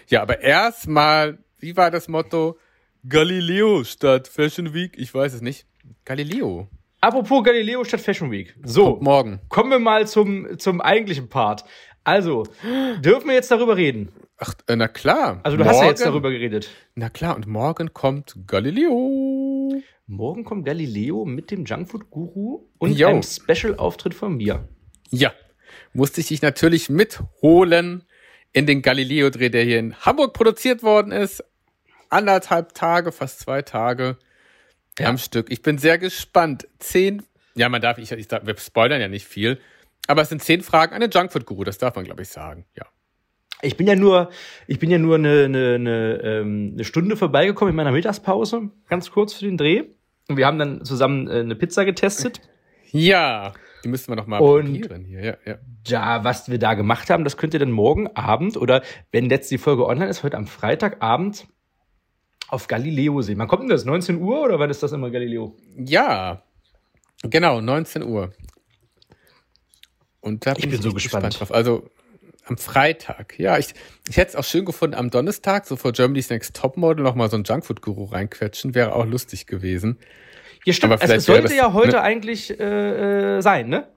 ja, 0.09 0.23
aber 0.23 0.41
erstmal, 0.41 1.39
wie 1.59 1.77
war 1.77 1.91
das 1.91 2.09
Motto? 2.09 2.59
Galileo 3.09 3.85
statt 3.85 4.29
Fashion 4.29 4.75
Week? 4.75 4.95
Ich 4.99 5.15
weiß 5.15 5.35
es 5.35 5.41
nicht. 5.41 5.67
Galileo. 6.05 6.69
Apropos 7.01 7.43
Galileo 7.45 7.85
statt 7.85 8.01
Fashion 8.01 8.31
Week. 8.31 8.55
So, 8.65 8.93
Kommt 8.93 9.03
morgen. 9.03 9.41
Kommen 9.49 9.71
wir 9.71 9.79
mal 9.79 10.07
zum, 10.07 10.59
zum 10.59 10.81
eigentlichen 10.81 11.29
Part. 11.29 11.65
Also, 12.05 12.45
dürfen 13.01 13.29
wir 13.29 13.35
jetzt 13.35 13.51
darüber 13.51 13.77
reden? 13.77 14.09
Ach, 14.43 14.55
äh, 14.69 14.77
na 14.77 14.89
klar. 14.89 15.41
Also 15.43 15.59
du 15.59 15.65
morgen, 15.65 15.77
hast 15.77 15.83
ja 15.83 15.89
jetzt 15.91 16.05
darüber 16.05 16.31
geredet. 16.31 16.71
Na 16.95 17.11
klar, 17.11 17.37
und 17.37 17.47
morgen 17.47 17.93
kommt 17.93 18.35
Galileo. 18.47 19.83
Morgen 20.07 20.45
kommt 20.45 20.65
Galileo 20.65 21.27
mit 21.27 21.51
dem 21.51 21.67
Junkfood-Guru 21.67 22.67
und 22.79 22.99
jo. 22.99 23.09
einem 23.09 23.23
Special-Auftritt 23.23 24.15
von 24.15 24.37
mir. 24.39 24.67
Ja, 25.11 25.35
musste 25.93 26.23
ich 26.23 26.29
dich 26.29 26.41
natürlich 26.41 26.89
mitholen 26.89 28.05
in 28.53 28.65
den 28.65 28.81
Galileo-Dreh, 28.81 29.51
der 29.51 29.65
hier 29.65 29.79
in 29.79 29.95
Hamburg 29.97 30.33
produziert 30.33 30.83
worden 30.83 31.13
ist. 31.13 31.45
Anderthalb 32.09 32.75
Tage, 32.75 33.13
fast 33.13 33.41
zwei 33.41 33.61
Tage 33.61 34.17
ja. 34.99 35.07
am 35.07 35.19
Stück. 35.19 35.53
Ich 35.53 35.61
bin 35.61 35.77
sehr 35.77 35.99
gespannt. 35.99 36.67
Zehn, 36.79 37.23
ja, 37.55 37.69
man 37.69 37.83
darf, 37.83 37.99
ich, 37.99 38.11
ich 38.11 38.31
wir 38.31 38.57
spoilern 38.57 39.03
ja 39.03 39.09
nicht 39.09 39.27
viel, 39.27 39.61
aber 40.07 40.23
es 40.23 40.31
sind 40.31 40.43
zehn 40.43 40.63
Fragen 40.63 40.95
an 40.95 41.03
den 41.03 41.11
Junkfood-Guru, 41.11 41.63
das 41.65 41.77
darf 41.77 41.95
man, 41.95 42.07
glaube 42.07 42.23
ich, 42.23 42.29
sagen, 42.31 42.65
ja. 42.75 42.87
Ich 43.63 43.77
bin 43.77 43.87
ja 43.87 43.97
nur, 43.97 44.31
ich 44.67 44.79
bin 44.79 44.91
ja 44.91 44.99
nur 44.99 45.17
eine, 45.17 45.45
eine, 45.45 45.75
eine, 45.75 46.21
ähm, 46.23 46.71
eine 46.75 46.85
Stunde 46.85 47.17
vorbeigekommen 47.17 47.71
in 47.71 47.77
meiner 47.77 47.93
Mittagspause, 47.93 48.71
ganz 48.89 49.11
kurz 49.11 49.35
für 49.35 49.45
den 49.45 49.57
Dreh. 49.57 49.85
Und 50.29 50.37
wir 50.37 50.47
haben 50.47 50.59
dann 50.59 50.85
zusammen 50.85 51.29
äh, 51.29 51.41
eine 51.41 51.57
Pizza 51.57 51.85
getestet. 51.85 52.41
Ja, 52.93 53.53
die 53.85 53.89
müssen 53.89 54.09
wir 54.09 54.17
noch 54.17 54.27
mal 54.27 54.39
probieren 54.39 55.05
hier. 55.05 55.23
Ja, 55.23 55.37
ja. 55.45 55.59
ja, 55.87 56.25
was 56.25 56.51
wir 56.51 56.59
da 56.59 56.75
gemacht 56.75 57.11
haben, 57.11 57.25
das 57.25 57.37
könnt 57.37 57.55
ihr 57.55 57.61
dann 57.61 57.71
morgen 57.71 58.09
Abend 58.09 58.57
oder 58.57 58.83
wenn 59.13 59.31
jetzt 59.31 59.51
die 59.51 59.59
Folge 59.59 59.87
online 59.87 60.09
ist, 60.09 60.23
heute 60.23 60.37
am 60.37 60.47
Freitagabend 60.47 61.47
auf 62.49 62.67
Galileo 62.67 63.23
sehen. 63.23 63.39
Wann 63.39 63.49
kommt 63.49 63.63
denn 63.63 63.69
das? 63.69 63.85
19 63.85 64.21
Uhr 64.21 64.43
oder 64.43 64.59
wann 64.59 64.71
ist 64.71 64.83
das 64.83 64.93
immer 64.93 65.11
Galileo? 65.11 65.55
Ja, 65.77 66.43
genau, 67.23 67.61
19 67.61 68.03
Uhr. 68.03 68.33
Und 70.21 70.47
da 70.47 70.55
bin 70.55 70.65
ich, 70.65 70.71
bin 70.71 70.83
so 70.83 70.93
gespannt. 70.93 71.25
gespannt 71.27 71.41
drauf. 71.41 71.53
Also 71.55 71.89
am 72.51 72.59
Freitag. 72.59 73.39
Ja, 73.39 73.57
ich, 73.59 73.75
ich 74.09 74.17
hätte 74.17 74.31
es 74.31 74.37
auch 74.37 74.45
schön 74.45 74.65
gefunden, 74.65 74.97
am 74.97 75.11
Donnerstag, 75.11 75.67
so 75.67 75.77
vor 75.77 75.93
Germany's 75.93 76.29
Next 76.29 76.55
Topmodel, 76.57 77.05
noch 77.05 77.15
mal 77.15 77.31
so 77.31 77.37
ein 77.37 77.45
Junkfood-Guru 77.45 78.05
reinquetschen. 78.05 78.75
Wäre 78.75 78.95
auch 78.95 79.07
lustig 79.07 79.47
gewesen. 79.47 79.99
Ja, 80.65 80.73
stimmt. 80.73 80.93
Aber 80.93 81.03
es 81.03 81.25
sollte 81.25 81.45
das, 81.45 81.55
ja 81.55 81.73
heute 81.73 81.93
ne? 81.93 82.03
eigentlich 82.03 82.59
äh, 82.59 83.37
äh, 83.39 83.41
sein, 83.41 83.69
ne? 83.69 83.89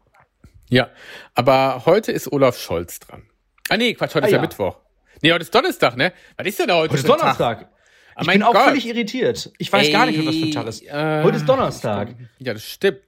Ja, 0.69 0.89
aber 1.35 1.83
heute 1.85 2.11
ist 2.11 2.31
Olaf 2.31 2.57
Scholz 2.57 2.99
dran. 2.99 3.23
Ah 3.69 3.77
nee, 3.77 3.93
Quatsch, 3.93 4.15
heute 4.15 4.25
ah, 4.25 4.27
ist 4.27 4.33
ja, 4.33 4.41
Mittwoch. 4.41 4.77
Nee, 5.21 5.33
heute 5.33 5.43
ist 5.43 5.53
Donnerstag, 5.53 5.97
ne? 5.97 6.13
Was 6.37 6.47
ist 6.47 6.59
denn 6.59 6.67
da 6.67 6.75
heute? 6.75 6.91
Heute 6.91 7.01
ist 7.01 7.09
Donnerstag. 7.09 7.59
Tag? 7.59 7.69
Ah, 8.15 8.21
ich 8.21 8.27
bin 8.27 8.43
auch 8.43 8.53
Gott. 8.53 8.63
völlig 8.65 8.87
irritiert. 8.87 9.51
Ich 9.57 9.73
weiß 9.73 9.87
Ey, 9.87 9.91
gar 9.91 10.05
nicht, 10.05 10.25
was 10.25 10.35
für 10.35 10.45
ein 10.45 10.51
Tag 10.51 10.67
ist. 10.67 10.83
Äh, 10.83 11.23
heute 11.23 11.37
ist 11.37 11.49
Donnerstag. 11.49 12.15
Ja, 12.39 12.53
das 12.53 12.63
stimmt. 12.63 13.01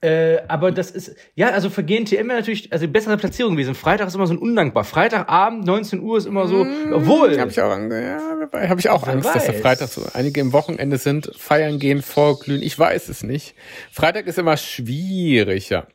Äh, 0.00 0.42
aber 0.46 0.70
das 0.70 0.92
ist, 0.92 1.16
ja, 1.34 1.50
also 1.50 1.70
für 1.70 1.82
GNTM 1.82 2.28
wäre 2.28 2.38
natürlich, 2.38 2.72
also 2.72 2.86
bessere 2.86 3.16
Platzierung 3.16 3.54
gewesen. 3.54 3.74
Freitag 3.74 4.06
ist 4.06 4.14
immer 4.14 4.28
so 4.28 4.34
ein 4.34 4.38
undankbar. 4.38 4.84
Freitagabend, 4.84 5.66
19 5.66 6.00
Uhr 6.00 6.18
ist 6.18 6.26
immer 6.26 6.46
so, 6.46 6.64
mmh, 6.64 6.94
obwohl. 6.94 7.36
Habe 7.38 7.50
ich 7.50 7.60
auch, 7.60 7.76
ja, 7.76 8.68
hab 8.68 8.78
ich 8.78 8.88
auch 8.88 9.08
Angst, 9.08 9.26
weiß. 9.26 9.34
dass 9.34 9.44
der 9.46 9.54
Freitag 9.54 9.88
so 9.88 10.02
einige 10.12 10.40
im 10.40 10.52
Wochenende 10.52 10.98
sind, 10.98 11.32
feiern 11.36 11.80
gehen, 11.80 12.02
vorglühen. 12.02 12.62
Ich 12.62 12.78
weiß 12.78 13.08
es 13.08 13.24
nicht. 13.24 13.56
Freitag 13.90 14.28
ist 14.28 14.38
immer 14.38 14.56
schwieriger. 14.56 15.88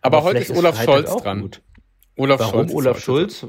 Aber, 0.00 0.18
aber 0.18 0.24
heute 0.24 0.38
ist 0.38 0.50
Olaf 0.50 0.78
ist 0.78 0.84
Scholz 0.84 1.14
dran. 1.16 1.42
Gut. 1.42 1.60
Olaf 2.16 2.40
Warum 2.40 2.68
Scholz. 2.68 2.74
Olaf 2.74 3.00
Scholz? 3.00 3.46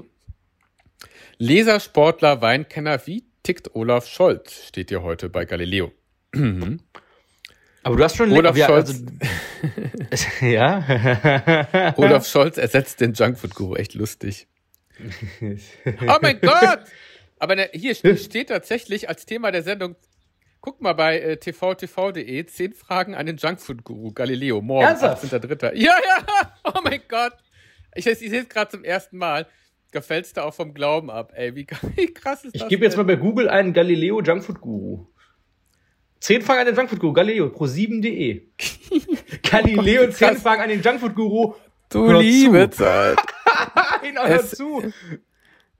Leser, 1.37 1.79
Sportler, 1.79 2.41
Weinkenner, 2.41 2.99
wie 3.07 3.23
tickt 3.43 3.73
Olaf 3.75 4.07
Scholz? 4.07 4.67
Steht 4.67 4.89
hier 4.89 5.03
heute 5.03 5.29
bei 5.29 5.45
Galileo. 5.45 5.91
Aber 7.85 7.97
du 7.97 8.03
hast 8.03 8.17
schon 8.17 8.31
Olaf 8.31 8.57
ja, 8.57 8.65
Scholz. 8.65 9.03
Also, 10.09 10.25
ja. 10.45 11.93
Olaf 11.97 12.25
Scholz 12.25 12.57
ersetzt 12.57 12.99
den 12.99 13.13
Junkfood-Guru. 13.13 13.75
Echt 13.75 13.93
lustig. 13.93 14.47
oh 15.39 16.17
mein 16.19 16.41
Gott! 16.41 16.79
Aber 17.37 17.55
hier 17.73 17.93
steht 17.93 18.49
tatsächlich 18.49 19.07
als 19.07 19.27
Thema 19.27 19.51
der 19.51 19.61
Sendung, 19.61 19.95
guck 20.61 20.81
mal 20.81 20.93
bei 20.93 21.19
äh, 21.19 21.37
tvtv.de, 21.37 22.45
zehn 22.47 22.73
Fragen 22.73 23.13
an 23.13 23.27
den 23.27 23.37
Junkfood-Guru 23.37 24.13
Galileo. 24.13 24.61
Morgen, 24.61 24.87
18.3. 24.87 25.75
Ja, 25.75 25.93
ja! 25.93 26.55
Oh 26.63 26.79
mein 26.83 27.01
Gott! 27.07 27.33
Ich, 27.93 28.07
ich 28.07 28.17
sehe 28.17 28.41
es 28.41 28.49
gerade 28.49 28.71
zum 28.71 28.83
ersten 28.83 29.19
Mal. 29.19 29.45
Da 29.91 30.01
fällst 30.01 30.37
du 30.37 30.43
auch 30.43 30.55
vom 30.55 30.73
Glauben 30.73 31.11
ab, 31.11 31.33
ey. 31.35 31.55
Wie, 31.55 31.67
wie 31.95 32.11
krass 32.11 32.45
ist 32.45 32.55
das? 32.55 32.63
Ich 32.63 32.67
gebe 32.67 32.83
jetzt 32.83 32.97
mal 32.97 33.05
bei 33.05 33.15
Google 33.15 33.47
einen 33.47 33.73
Galileo 33.73 34.23
Junkfood 34.23 34.59
Guru. 34.59 35.05
Zehn 36.25 36.41
Fragen 36.41 36.61
an 36.61 36.65
den 36.65 36.75
Junkfood 36.75 36.99
Guru, 36.99 37.13
Galileo, 37.13 37.45
pro7.de. 37.49 38.41
Galileo, 39.43 40.09
zehn 40.09 40.35
Fragen 40.37 40.63
an 40.63 40.69
den 40.69 40.81
Junkfood 40.81 41.13
Guru. 41.13 41.53
Du 41.87 42.07
hör 42.07 42.19
liebe 42.19 42.67
zu. 42.71 42.77
Zeit. 42.77 43.19
Nein, 44.01 44.27
hör 44.27 44.43
zu. 44.43 44.91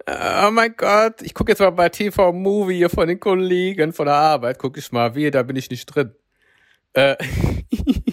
Oh 0.06 0.52
mein 0.52 0.76
Gott, 0.78 1.24
ich 1.24 1.34
gucke 1.34 1.52
jetzt 1.52 1.62
mal 1.62 1.72
bei 1.72 1.90
TV 1.90 2.32
Movie 2.32 2.76
hier 2.76 2.92
von 2.92 3.08
den 3.08 3.20
Kollegen 3.20 3.92
von 3.92 4.06
der 4.06 4.14
Arbeit, 4.14 4.60
gucke 4.60 4.80
ich 4.80 4.92
mal, 4.92 5.16
wie, 5.16 5.32
da 5.32 5.42
bin 5.42 5.56
ich 5.56 5.72
nicht 5.72 5.88
drin. 5.88 6.14
Äh. 6.94 7.16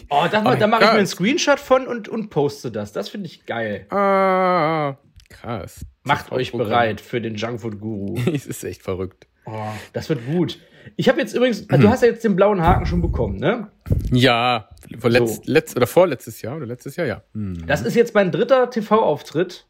oh, 0.09 0.25
da, 0.33 0.43
oh 0.47 0.55
da 0.59 0.67
mache 0.67 0.85
ich 0.85 0.91
mir 0.91 0.97
einen 0.97 1.07
Screenshot 1.07 1.61
von 1.61 1.87
und, 1.87 2.09
und 2.09 2.31
poste 2.31 2.73
das. 2.73 2.93
Das 2.93 3.11
finde 3.11 3.27
ich 3.27 3.45
geil. 3.45 3.87
Ah, 3.91 4.97
krass. 5.29 5.85
Macht 6.03 6.33
euch 6.33 6.53
bereit 6.53 7.03
für 7.03 7.21
den 7.21 7.35
Junkfood 7.35 7.79
Guru. 7.79 8.19
es 8.33 8.47
ist 8.47 8.65
echt 8.65 8.81
verrückt. 8.81 9.27
Oh, 9.47 9.69
das 9.93 10.09
wird 10.09 10.25
gut. 10.27 10.59
Ich 10.97 11.09
habe 11.09 11.21
jetzt 11.21 11.35
übrigens, 11.35 11.67
du 11.67 11.89
hast 11.89 12.03
ja 12.03 12.09
jetzt 12.09 12.25
den 12.25 12.35
blauen 12.37 12.63
Haken 12.63 12.87
schon 12.87 13.01
bekommen, 13.01 13.37
ne? 13.37 13.69
Ja, 14.11 14.69
letzt, 14.89 15.45
so. 15.45 15.53
letzt, 15.53 15.77
oder 15.77 15.87
vorletztes 15.87 16.43
Jahr 16.43 16.57
oder 16.57 16.67
letztes 16.67 16.97
Jahr, 16.97 17.07
ja. 17.07 17.23
Mhm. 17.33 17.67
Das 17.67 17.83
ist 17.83 17.95
jetzt 17.95 18.15
mein 18.15 18.33
dritter 18.33 18.69
TV-Auftritt 18.69 19.67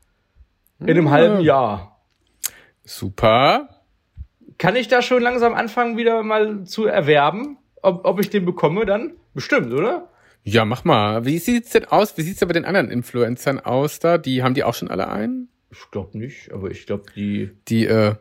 in 0.80 0.90
einem 0.90 1.04
mhm. 1.04 1.10
halben 1.10 1.40
Jahr. 1.40 2.00
Super. 2.84 3.68
Kann 4.58 4.74
ich 4.76 4.88
da 4.88 5.02
schon 5.02 5.22
langsam 5.22 5.54
anfangen, 5.54 5.96
wieder 5.96 6.22
mal 6.22 6.64
zu 6.64 6.86
erwerben? 6.86 7.58
ob, 7.82 8.04
ob 8.04 8.20
ich 8.20 8.30
den 8.30 8.44
bekomme 8.44 8.86
dann? 8.86 9.12
Bestimmt, 9.34 9.72
oder? 9.72 10.08
Ja, 10.44 10.64
mach 10.64 10.84
mal. 10.84 11.24
Wie 11.24 11.38
sieht's 11.38 11.70
denn 11.70 11.84
aus? 11.84 12.16
Wie 12.16 12.22
sieht's 12.22 12.38
denn 12.38 12.48
bei 12.48 12.54
den 12.54 12.64
anderen 12.64 12.90
Influencern 12.90 13.60
aus 13.60 13.98
da? 13.98 14.18
Die 14.18 14.42
haben 14.42 14.54
die 14.54 14.64
auch 14.64 14.74
schon 14.74 14.90
alle 14.90 15.08
einen? 15.08 15.48
Ich 15.70 15.90
glaube 15.90 16.16
nicht, 16.18 16.52
aber 16.52 16.70
ich 16.70 16.86
glaube, 16.86 17.04
die. 17.14 17.50
Die, 17.68 17.86
äh, 17.86 18.14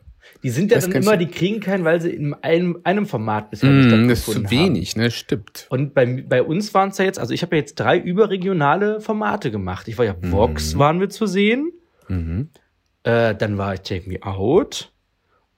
Die 0.43 0.49
sind 0.49 0.71
ja 0.71 0.77
Das 0.77 0.89
dann 0.89 1.03
immer, 1.03 1.17
die 1.17 1.27
kriegen 1.27 1.59
keinen, 1.59 1.83
weil 1.83 2.01
sie 2.01 2.09
in 2.09 2.33
einem, 2.35 2.79
einem 2.83 3.05
Format 3.05 3.51
bisher 3.51 3.69
mh, 3.69 3.85
nicht 3.85 4.05
mm, 4.05 4.07
das 4.07 4.19
ist 4.19 4.25
zu 4.25 4.35
haben. 4.35 4.51
wenig, 4.51 4.95
ne? 4.95 5.11
Stimmt. 5.11 5.67
Und 5.69 5.93
bei, 5.93 6.05
bei 6.27 6.41
uns 6.41 6.73
waren 6.73 6.89
es 6.89 6.97
ja 6.97 7.05
jetzt, 7.05 7.19
also 7.19 7.33
ich 7.33 7.43
habe 7.43 7.55
ja 7.55 7.59
jetzt 7.61 7.75
drei 7.75 7.97
überregionale 7.97 9.01
Formate 9.01 9.51
gemacht. 9.51 9.87
Ich 9.87 9.97
war 9.97 10.05
ja 10.05 10.15
Vox, 10.19 10.77
waren 10.77 10.99
wir 10.99 11.09
zu 11.09 11.27
sehen. 11.27 11.71
Mhm. 12.07 12.49
Äh, 13.03 13.35
dann 13.35 13.57
war 13.57 13.75
ich 13.75 13.81
Take 13.81 14.09
Me 14.09 14.21
Out. 14.23 14.91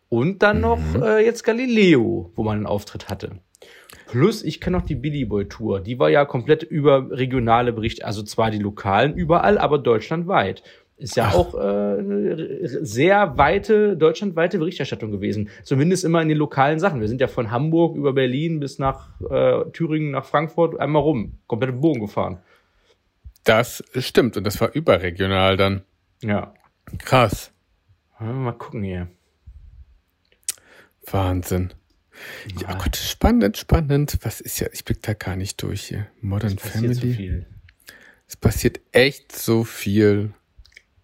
Und 0.09 0.43
dann 0.43 0.61
noch 0.61 0.79
äh, 1.01 1.25
jetzt 1.25 1.43
Galileo, 1.43 2.31
wo 2.35 2.43
man 2.43 2.57
einen 2.57 2.65
Auftritt 2.67 3.09
hatte. 3.09 3.39
Plus, 4.05 4.43
ich 4.43 4.61
kenne 4.61 4.77
noch 4.77 4.85
die 4.85 4.93
Billy 4.93 5.25
Boy 5.25 5.47
Tour. 5.47 5.79
Die 5.79 5.97
war 5.97 6.09
ja 6.09 6.23
komplett 6.25 6.61
über 6.61 7.09
regionale 7.09 7.73
Berichte, 7.73 8.05
also 8.05 8.21
zwar 8.21 8.51
die 8.51 8.59
lokalen 8.59 9.15
überall, 9.15 9.57
aber 9.57 9.79
deutschlandweit. 9.79 10.61
Ist 10.95 11.15
ja 11.15 11.31
auch 11.31 11.55
äh, 11.55 11.57
eine 11.57 12.85
sehr 12.85 13.37
weite, 13.37 13.97
deutschlandweite 13.97 14.59
Berichterstattung 14.59 15.11
gewesen. 15.11 15.49
Zumindest 15.63 16.05
immer 16.05 16.21
in 16.21 16.29
den 16.29 16.37
lokalen 16.37 16.79
Sachen. 16.79 17.01
Wir 17.01 17.07
sind 17.07 17.19
ja 17.19 17.27
von 17.27 17.51
Hamburg 17.51 17.97
über 17.97 18.13
Berlin 18.13 18.59
bis 18.59 18.79
nach 18.79 19.09
äh, 19.21 19.69
Thüringen, 19.71 20.11
nach 20.11 20.25
Frankfurt 20.25 20.79
einmal 20.79 21.01
rum. 21.01 21.39
Komplett 21.47 21.71
im 21.71 21.81
Bogen 21.81 22.01
gefahren. 22.01 22.39
Das 23.43 23.83
stimmt. 23.97 24.37
Und 24.37 24.45
das 24.45 24.61
war 24.61 24.73
überregional 24.73 25.57
dann. 25.57 25.81
Ja. 26.21 26.53
Krass. 26.99 27.51
Mal 28.19 28.53
gucken 28.53 28.83
hier. 28.83 29.07
Wahnsinn. 31.11 31.73
Ja, 32.61 32.69
Ja. 32.69 32.77
Gott, 32.77 32.95
spannend, 32.95 33.57
spannend. 33.57 34.19
Was 34.21 34.39
ist 34.39 34.59
ja, 34.59 34.67
ich 34.71 34.85
blick 34.85 35.01
da 35.01 35.13
gar 35.13 35.35
nicht 35.35 35.61
durch 35.61 35.81
hier. 35.81 36.07
Modern 36.21 36.57
zu 36.57 36.67
Family. 36.67 37.13
viel. 37.13 37.45
Es 38.27 38.37
passiert 38.37 38.79
echt 38.91 39.31
so 39.35 39.63
viel. 39.63 40.33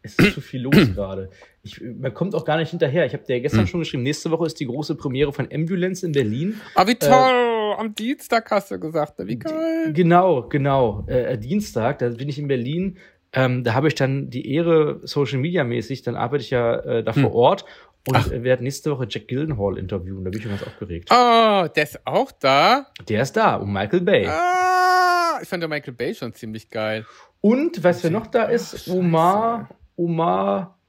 Es 0.02 0.16
ist 0.16 0.34
zu 0.34 0.42
viel 0.42 0.62
los 0.62 0.76
gerade. 0.96 1.30
Ich, 1.64 1.82
man 1.82 2.14
kommt 2.14 2.34
auch 2.36 2.46
gar 2.46 2.58
nicht 2.58 2.70
hinterher. 2.70 3.06
Ich 3.06 3.14
habe 3.14 3.24
dir 3.24 3.42
gestern 3.42 3.68
schon 3.68 3.82
geschrieben, 3.82 4.04
nächste 4.04 4.32
Woche 4.32 4.46
ist 4.46 4.60
die 4.60 4.66
große 4.66 4.96
Premiere 4.96 5.34
von 5.34 5.50
Ambulance 5.52 6.06
in 6.06 6.14
Berlin. 6.14 6.62
Ah, 6.76 6.88
wie 6.88 6.96
toll! 6.96 7.76
Am 7.78 7.94
Dienstag 7.96 8.50
hast 8.52 8.72
du 8.72 8.80
gesagt, 8.80 9.20
ne? 9.20 9.28
wie 9.28 9.38
geil. 9.38 9.94
Genau, 9.94 10.48
genau. 10.48 11.06
Äh, 11.08 11.38
Dienstag, 11.38 12.00
da 12.00 12.10
bin 12.10 12.30
ich 12.30 12.40
in 12.40 12.48
Berlin. 12.48 12.98
Ähm, 13.32 13.64
da 13.64 13.74
habe 13.74 13.90
ich 13.90 13.96
dann 13.96 14.30
die 14.30 14.54
Ehre, 14.54 15.02
Social 15.04 15.38
Media 15.38 15.64
mäßig, 15.64 16.02
dann 16.02 16.16
arbeite 16.16 16.44
ich 16.44 16.50
ja 16.50 16.80
äh, 16.80 17.04
da 17.04 17.14
vor 17.14 17.34
Ort 17.36 17.66
und 18.08 18.32
äh, 18.32 18.44
werde 18.44 18.64
nächste 18.64 18.92
Woche 18.92 19.08
Jack 19.10 19.28
Gillenhall 19.28 19.78
interviewen. 19.78 20.24
Da 20.24 20.32
bin 20.32 20.40
ich 20.40 20.44
schon 20.44 20.52
ganz 20.52 20.64
aufgeregt. 20.64 21.10
Oh, 21.12 21.68
der 21.76 21.84
ist 21.84 22.00
auch 22.06 22.32
da. 22.32 22.88
Der 23.08 23.22
ist 23.22 23.34
da, 23.34 23.56
um 23.56 23.72
Michael 23.72 24.02
Bay. 24.02 24.26
Ah, 24.28 25.40
ich 25.42 25.48
fand 25.48 25.62
der 25.62 25.70
Michael 25.70 25.94
Bay 25.94 26.16
schon 26.16 26.34
ziemlich 26.34 26.70
geil. 26.70 27.06
Und 27.42 27.84
was 27.84 28.04
wer 28.04 28.12
noch 28.12 28.28
da 28.28 28.46
ist. 28.46 28.90
Omar, 28.90 29.70
Omar, 30.00 30.80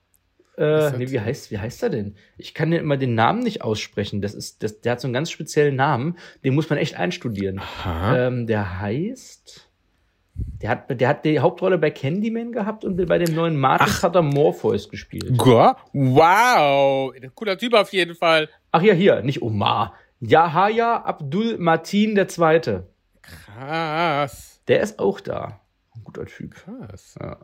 äh, 0.57 0.91
nee, 0.99 1.11
wie 1.11 1.21
heißt, 1.21 1.51
wie 1.51 1.59
heißt 1.59 1.83
er 1.83 1.91
denn? 1.91 2.17
Ich 2.37 2.55
kann 2.55 2.71
ja 2.71 2.79
immer 2.79 2.97
den 2.97 3.15
Namen 3.15 3.43
nicht 3.43 3.63
aussprechen. 3.63 4.21
Das 4.21 4.35
ist, 4.35 4.63
das, 4.63 4.81
der 4.81 4.93
hat 4.93 5.01
so 5.01 5.09
einen 5.09 5.15
ganz 5.15 5.31
speziellen 5.31 5.75
Namen. 5.75 6.19
Den 6.45 6.55
muss 6.55 6.69
man 6.69 6.79
echt 6.79 6.97
einstudieren. 6.97 7.61
Ähm, 7.87 8.47
der 8.47 8.79
heißt, 8.81 9.71
der 10.63 10.71
hat, 10.71 11.01
der 11.01 11.09
hat 11.09 11.25
die 11.25 11.41
Hauptrolle 11.41 11.79
bei 11.79 11.91
Candyman 11.91 12.53
gehabt 12.53 12.85
und 12.85 13.05
bei 13.07 13.19
dem 13.19 13.35
neuen 13.35 13.57
Matrix 13.57 14.03
hat 14.03 14.15
er 14.15 14.23
Morpheus 14.23 14.89
gespielt. 14.89 15.37
Goa? 15.39 15.77
Wow, 15.93 17.13
cooler 17.35 17.57
Typ 17.59 17.75
auf 17.75 17.93
jeden 17.93 18.15
Fall. 18.15 18.49
Ach 18.71 18.83
ja, 18.83 18.93
hier, 18.93 19.23
nicht 19.23 19.43
Omar. 19.43 19.95
Yahya 20.21 21.03
Abdul 21.03 21.57
Martin 21.57 22.15
der 22.15 22.29
Zweite. 22.29 22.87
Krass. 23.23 24.63
Der 24.69 24.81
ist 24.81 24.99
auch 24.99 25.21
da. 25.21 25.61
Ein 25.97 26.05
guter 26.05 26.27
Typ. 26.27 26.55
Krass. 26.55 27.17
Ja. 27.19 27.39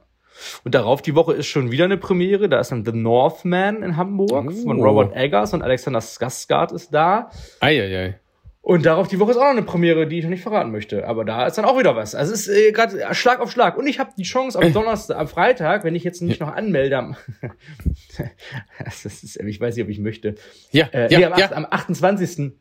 Und 0.64 0.74
darauf 0.74 1.00
die 1.02 1.14
Woche 1.14 1.32
ist 1.32 1.46
schon 1.46 1.70
wieder 1.70 1.84
eine 1.86 1.96
Premiere. 1.96 2.48
Da 2.48 2.60
ist 2.60 2.70
dann 2.72 2.84
The 2.84 2.92
Northman 2.92 3.82
in 3.82 3.96
Hamburg 3.96 4.52
von 4.52 4.78
Oh. 4.80 4.84
Robert 4.84 5.16
Eggers 5.16 5.54
und 5.54 5.62
Alexander 5.62 6.00
Skarsgård 6.00 6.74
ist 6.74 6.92
da. 6.92 7.30
Eieiei. 7.60 8.18
Und 8.60 8.84
darauf 8.84 9.06
die 9.06 9.20
Woche 9.20 9.30
ist 9.30 9.36
auch 9.36 9.42
noch 9.44 9.50
eine 9.50 9.62
Premiere, 9.62 10.08
die 10.08 10.18
ich 10.18 10.24
noch 10.24 10.30
nicht 10.30 10.42
verraten 10.42 10.72
möchte. 10.72 11.06
Aber 11.06 11.24
da 11.24 11.46
ist 11.46 11.56
dann 11.56 11.64
auch 11.64 11.78
wieder 11.78 11.94
was. 11.94 12.16
Also 12.16 12.32
es 12.32 12.48
ist 12.48 12.56
äh, 12.56 12.72
gerade 12.72 13.14
Schlag 13.14 13.38
auf 13.38 13.52
Schlag. 13.52 13.78
Und 13.78 13.86
ich 13.86 14.00
habe 14.00 14.10
die 14.18 14.24
Chance 14.24 14.60
am 14.60 14.72
Donnerstag, 14.74 15.16
am 15.18 15.28
Freitag, 15.28 15.84
wenn 15.84 15.94
ich 15.94 16.02
jetzt 16.02 16.20
nicht 16.20 16.40
noch 16.40 16.52
anmelde, 16.52 17.16
das 18.84 19.04
ist, 19.04 19.36
ich 19.40 19.60
weiß 19.60 19.76
nicht, 19.76 19.84
ob 19.84 19.90
ich 19.90 20.00
möchte. 20.00 20.34
Ja, 20.72 20.86
Äh, 20.92 21.12
ja, 21.12 21.18
nee, 21.18 21.24
am, 21.26 21.38
ja. 21.38 21.44
8, 21.46 21.52
am 21.52 21.66
28. 21.70 22.52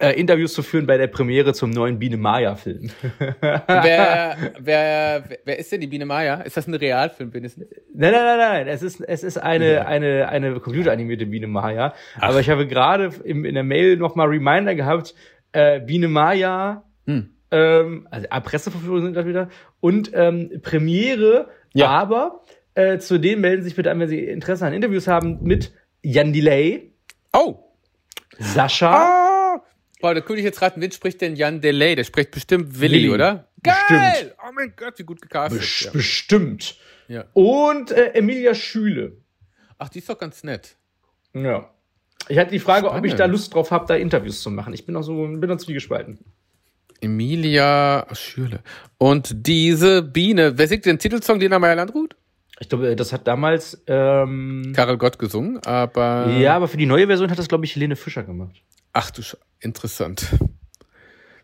Äh, 0.00 0.18
Interviews 0.18 0.54
zu 0.54 0.62
führen 0.62 0.86
bei 0.86 0.96
der 0.96 1.08
Premiere 1.08 1.52
zum 1.52 1.68
neuen 1.70 1.98
Biene 1.98 2.16
Maya-Film. 2.16 2.90
Wer, 3.40 4.36
wer, 4.58 5.24
wer 5.44 5.58
ist 5.58 5.70
denn 5.72 5.80
die 5.82 5.86
Biene 5.88 6.06
Maya? 6.06 6.40
Ist 6.40 6.56
das 6.56 6.66
ein 6.66 6.74
Realfilm 6.74 7.32
wenigstens? 7.34 7.66
Nein, 7.94 8.12
nein, 8.12 8.24
nein, 8.24 8.38
nein. 8.38 8.68
Es 8.68 8.82
ist, 8.82 9.00
es 9.02 9.22
ist 9.22 9.36
eine, 9.36 9.86
eine, 9.86 10.28
eine 10.30 10.58
computeranimierte 10.58 11.26
Biene 11.26 11.46
Maya. 11.48 11.92
Aber 12.18 12.40
ich 12.40 12.48
habe 12.48 12.66
gerade 12.66 13.10
im, 13.24 13.44
in 13.44 13.54
der 13.54 13.62
Mail 13.62 13.96
nochmal 13.98 14.28
Reminder 14.28 14.74
gehabt, 14.74 15.14
äh, 15.52 15.80
Biene 15.80 16.08
Maya, 16.08 16.84
Hm. 17.06 17.30
ähm, 17.50 18.08
also 18.10 18.26
ah, 18.30 18.40
Presseverführungen 18.40 19.02
sind 19.04 19.12
gerade 19.14 19.28
wieder, 19.28 19.48
und 19.80 20.10
ähm, 20.14 20.60
Premiere, 20.62 21.48
Ja. 21.74 21.88
aber 21.88 22.42
äh, 22.74 22.98
zu 22.98 23.18
denen 23.18 23.40
melden 23.42 23.62
sich 23.64 23.74
bitte 23.76 23.90
an, 23.90 24.00
wenn 24.00 24.08
Sie 24.08 24.20
Interesse 24.24 24.64
an 24.66 24.72
Interviews 24.72 25.08
haben, 25.08 25.42
mit 25.42 25.72
Jan 26.02 26.32
Delay, 26.32 26.92
Oh! 27.34 27.56
Sascha, 28.38 28.92
Ah! 28.94 29.19
Boah, 30.00 30.14
da 30.14 30.20
könnte 30.20 30.40
ich 30.40 30.44
jetzt 30.44 30.62
raten, 30.62 30.80
wen 30.80 30.90
spricht 30.92 31.20
denn 31.20 31.36
Jan 31.36 31.60
Delay? 31.60 31.94
Der 31.94 32.04
spricht 32.04 32.30
bestimmt 32.30 32.80
Willi, 32.80 32.94
Willi. 33.02 33.10
oder? 33.10 33.48
Geil! 33.62 33.74
Bestimmt. 33.88 34.34
Oh 34.42 34.52
mein 34.54 34.72
Gott, 34.76 34.98
wie 34.98 35.02
gut 35.04 35.20
gecastet. 35.20 35.60
bes- 35.62 35.84
Ja. 35.84 35.90
bestimmt. 35.92 36.76
Ja. 37.08 37.24
Und 37.34 37.90
äh, 37.90 38.12
Emilia 38.14 38.54
Schüle. 38.54 39.18
Ach, 39.78 39.88
die 39.88 39.98
ist 39.98 40.08
doch 40.08 40.18
ganz 40.18 40.42
nett. 40.44 40.76
Ja. 41.34 41.70
Ich 42.28 42.38
hatte 42.38 42.50
die 42.52 42.58
Frage, 42.58 42.86
ob 42.88 42.92
ich 43.04 43.12
Spannend. 43.12 43.20
da 43.20 43.24
Lust 43.26 43.52
drauf 43.54 43.70
habe, 43.70 43.86
da 43.86 43.94
Interviews 43.96 44.42
zu 44.42 44.50
machen. 44.50 44.72
Ich 44.74 44.86
bin 44.86 44.94
auch 44.96 45.02
so, 45.02 45.14
bin 45.26 45.40
da 45.48 45.58
zwiegespalten. 45.58 46.18
Emilia 47.00 48.06
Schürle. 48.12 48.60
Und 48.98 49.46
diese 49.46 50.02
Biene, 50.02 50.58
wer 50.58 50.68
singt 50.68 50.84
den 50.86 50.98
Titelsong 50.98 51.40
Dina 51.40 51.58
Meyer 51.58 51.76
Landrut? 51.76 52.14
Ich 52.62 52.68
glaube, 52.68 52.94
das 52.94 53.12
hat 53.12 53.26
damals, 53.26 53.82
ähm, 53.86 54.72
Karel 54.76 54.98
Gott 54.98 55.18
gesungen, 55.18 55.58
aber. 55.64 56.28
ja, 56.38 56.54
aber 56.56 56.68
für 56.68 56.76
die 56.76 56.86
neue 56.86 57.06
Version 57.06 57.30
hat 57.30 57.38
das, 57.38 57.48
glaube 57.48 57.64
ich, 57.64 57.74
Helene 57.74 57.96
Fischer 57.96 58.22
gemacht. 58.22 58.62
Ach 58.92 59.10
du 59.10 59.22
Sch 59.22 59.36
interessant. 59.60 60.26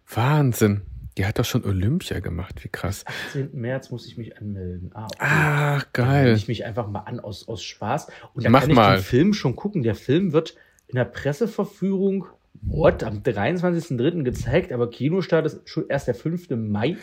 Wahnsinn. 0.08 0.82
Die 1.16 1.24
hat 1.24 1.38
doch 1.38 1.44
schon 1.46 1.64
Olympia 1.64 2.20
gemacht, 2.20 2.62
wie 2.62 2.68
krass. 2.68 3.04
10. 3.32 3.50
März 3.54 3.90
muss 3.90 4.06
ich 4.06 4.18
mich 4.18 4.36
anmelden. 4.36 4.90
Ah, 4.92 5.06
okay. 5.06 5.16
Ach, 5.18 5.84
Dann 5.94 6.06
geil. 6.06 6.34
ich 6.36 6.46
mich 6.48 6.66
einfach 6.66 6.88
mal 6.88 7.00
an 7.00 7.20
aus, 7.20 7.48
aus 7.48 7.62
Spaß. 7.62 8.08
Und 8.34 8.44
dann 8.44 8.52
Mach 8.52 8.60
kann 8.60 8.70
ich 8.70 8.76
mal. 8.76 8.96
den 8.98 9.02
Film 9.02 9.32
schon 9.32 9.56
gucken. 9.56 9.82
Der 9.82 9.94
Film 9.94 10.32
wird 10.34 10.54
in 10.88 10.96
der 10.96 11.06
Presseverführung 11.06 12.26
what, 12.60 13.02
am 13.02 13.22
23.03. 13.22 14.22
gezeigt, 14.24 14.72
aber 14.72 14.90
Kinostart 14.90 15.46
ist 15.46 15.66
schon 15.68 15.88
erst 15.88 16.06
der 16.08 16.14
5. 16.14 16.50
Mai. 16.50 16.98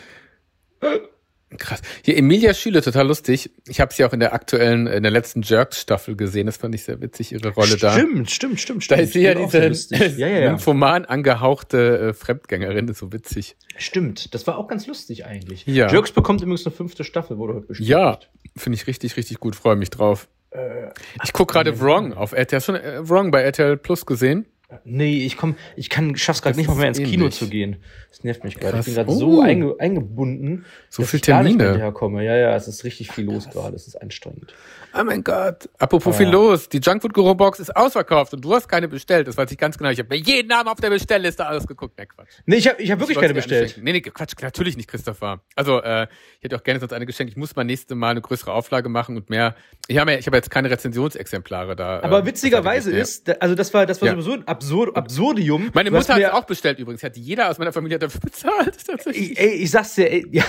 Krass. 1.56 1.82
Hier 2.04 2.16
Emilia 2.16 2.52
Schüle, 2.52 2.82
total 2.82 3.06
lustig. 3.06 3.50
Ich 3.68 3.80
habe 3.80 3.92
sie 3.94 4.04
auch 4.04 4.12
in 4.12 4.18
der 4.20 4.34
aktuellen, 4.34 4.86
in 4.88 5.02
der 5.04 5.12
letzten 5.12 5.42
Jerks-Staffel 5.42 6.16
gesehen. 6.16 6.46
Das 6.46 6.56
fand 6.56 6.74
ich 6.74 6.82
sehr 6.82 7.00
witzig, 7.00 7.30
ihre 7.32 7.50
Rolle 7.50 7.76
da. 7.76 7.92
Stimmt, 7.92 8.30
stimmt, 8.30 8.60
stimmt, 8.60 8.82
Da 8.90 8.96
stimmt. 8.96 9.02
ist 9.02 9.12
sie 9.12 9.20
ja 9.22 9.34
diese. 9.34 9.94
Ja, 9.96 10.26
ja, 10.26 10.38
ja. 10.40 10.50
Nymphoman 10.50 11.04
angehauchte 11.04 12.08
äh, 12.08 12.12
Fremdgängerin, 12.12 12.86
das 12.88 12.96
ist 12.96 13.00
so 13.00 13.12
witzig. 13.12 13.56
Stimmt. 13.76 14.34
Das 14.34 14.46
war 14.48 14.58
auch 14.58 14.66
ganz 14.66 14.86
lustig 14.88 15.26
eigentlich. 15.26 15.64
Ja. 15.66 15.90
Jerks 15.90 16.10
bekommt 16.12 16.40
übrigens 16.42 16.66
eine 16.66 16.74
fünfte 16.74 17.04
Staffel, 17.04 17.38
wurde 17.38 17.54
heute 17.54 17.66
bestätigt. 17.68 17.90
Ja, 17.90 18.18
finde 18.56 18.76
ich 18.76 18.86
richtig, 18.88 19.16
richtig 19.16 19.38
gut, 19.38 19.54
freue 19.54 19.76
mich 19.76 19.90
drauf. 19.90 20.28
Äh, 20.50 20.88
Ich 21.22 21.32
guck 21.32 21.52
gerade 21.52 21.80
Wrong 21.80 22.12
auf 22.14 22.32
RTL. 22.32 22.56
Hast 22.58 22.68
du 22.68 22.72
schon 22.72 22.80
äh, 22.82 23.08
Wrong 23.08 23.30
bei 23.30 23.42
RTL 23.42 23.76
Plus 23.76 24.06
gesehen? 24.06 24.46
Nee, 24.84 25.24
ich 25.24 25.36
komm, 25.36 25.56
ich 25.76 25.90
kann, 25.90 26.16
schaff's 26.16 26.42
gerade 26.42 26.56
nicht 26.56 26.66
mal 26.68 26.76
mehr 26.76 26.88
ins 26.88 26.98
Kino 26.98 27.24
ähnlich. 27.24 27.34
zu 27.34 27.48
gehen. 27.48 27.76
Das 28.10 28.24
nervt 28.24 28.44
mich 28.44 28.56
gerade. 28.56 28.78
Ich 28.78 28.84
bin 28.86 28.94
gerade 28.94 29.10
Oh. 29.10 29.14
so 29.18 29.40
einge, 29.42 29.74
eingebunden, 29.78 30.64
So 30.88 31.02
dass 31.02 31.10
viel 31.10 31.18
ich 31.20 31.26
gar 31.26 31.42
nicht 31.42 31.52
Termine. 31.52 31.70
hinterherkomme. 31.72 32.24
Ja, 32.24 32.36
ja, 32.36 32.54
es 32.56 32.68
ist 32.68 32.84
richtig 32.84 33.10
viel 33.12 33.24
los 33.24 33.48
gerade. 33.50 33.74
Es 33.76 33.86
ist 33.86 33.96
anstrengend. 34.00 34.54
Oh 34.96 35.02
mein 35.02 35.24
Gott. 35.24 35.68
Apropos 35.78 36.14
Ah. 36.14 36.18
viel 36.18 36.28
los. 36.28 36.68
Die 36.68 36.78
Junkfood 36.78 37.12
Guru 37.14 37.34
Box 37.34 37.58
ist 37.58 37.74
ausverkauft 37.74 38.32
und 38.34 38.44
du 38.44 38.54
hast 38.54 38.68
keine 38.68 38.86
bestellt. 38.86 39.26
Das 39.26 39.36
weiß 39.36 39.50
ich 39.50 39.58
ganz 39.58 39.76
genau. 39.76 39.90
Ich 39.90 39.98
habe 39.98 40.08
mir 40.14 40.20
jeden 40.20 40.46
Namen 40.48 40.68
auf 40.68 40.78
der 40.80 40.90
Bestellliste 40.90 41.48
ausgeguckt. 41.48 41.98
Nee, 41.98 42.06
Quatsch. 42.06 42.28
Nee, 42.46 42.56
ich 42.56 42.68
habe 42.68 42.80
ich 42.80 42.90
hab 42.92 43.00
wirklich 43.00 43.16
Ich 43.16 43.20
keine 43.20 43.34
bestellt. 43.34 43.80
Nee, 43.82 43.92
nee, 43.92 44.00
Quatsch, 44.00 44.34
natürlich 44.40 44.76
nicht, 44.76 44.88
Christopher. 44.88 45.40
Also, 45.56 45.82
äh, 45.82 46.06
ich 46.38 46.44
hätte 46.44 46.56
auch 46.56 46.62
gerne 46.62 46.78
sonst 46.78 46.92
eine 46.92 47.06
geschenkt. 47.06 47.32
Ich 47.32 47.36
muss 47.36 47.56
mal 47.56 47.64
nächste 47.64 47.96
Mal 47.96 48.10
eine 48.10 48.20
größere 48.20 48.52
Auflage 48.52 48.88
machen 48.88 49.16
und 49.16 49.30
mehr. 49.30 49.56
Ich 49.88 49.98
habe 49.98 50.12
ja, 50.12 50.18
ich 50.18 50.26
habe 50.26 50.36
jetzt 50.36 50.50
keine 50.50 50.70
Rezensionsexemplare 50.70 51.74
da. 51.74 52.00
Aber 52.02 52.20
äh, 52.20 52.26
witzigerweise 52.26 52.92
ist, 52.92 53.40
also 53.42 53.54
das 53.56 53.74
war, 53.74 53.86
das 53.86 54.00
war 54.00 54.08
Ja. 54.08 54.12
sowieso 54.14 54.32
ein 54.34 54.44
Absurd, 54.64 54.96
Absurdium. 54.96 55.70
Meine 55.74 55.90
Du 55.90 55.96
Mutter 55.96 56.14
hat 56.14 56.20
es 56.22 56.30
auch 56.30 56.44
bestellt 56.44 56.78
übrigens. 56.78 57.02
Hat 57.02 57.16
jeder 57.16 57.50
aus 57.50 57.58
meiner 57.58 57.72
Familie 57.72 57.98
dafür 57.98 58.20
bezahlt, 58.24 58.76
tatsächlich. 58.86 59.38
Ey, 59.38 59.50
ich 59.54 59.70
sag's 59.70 59.94
dir, 59.94 60.10
ey, 60.10 60.26
ja. 60.30 60.44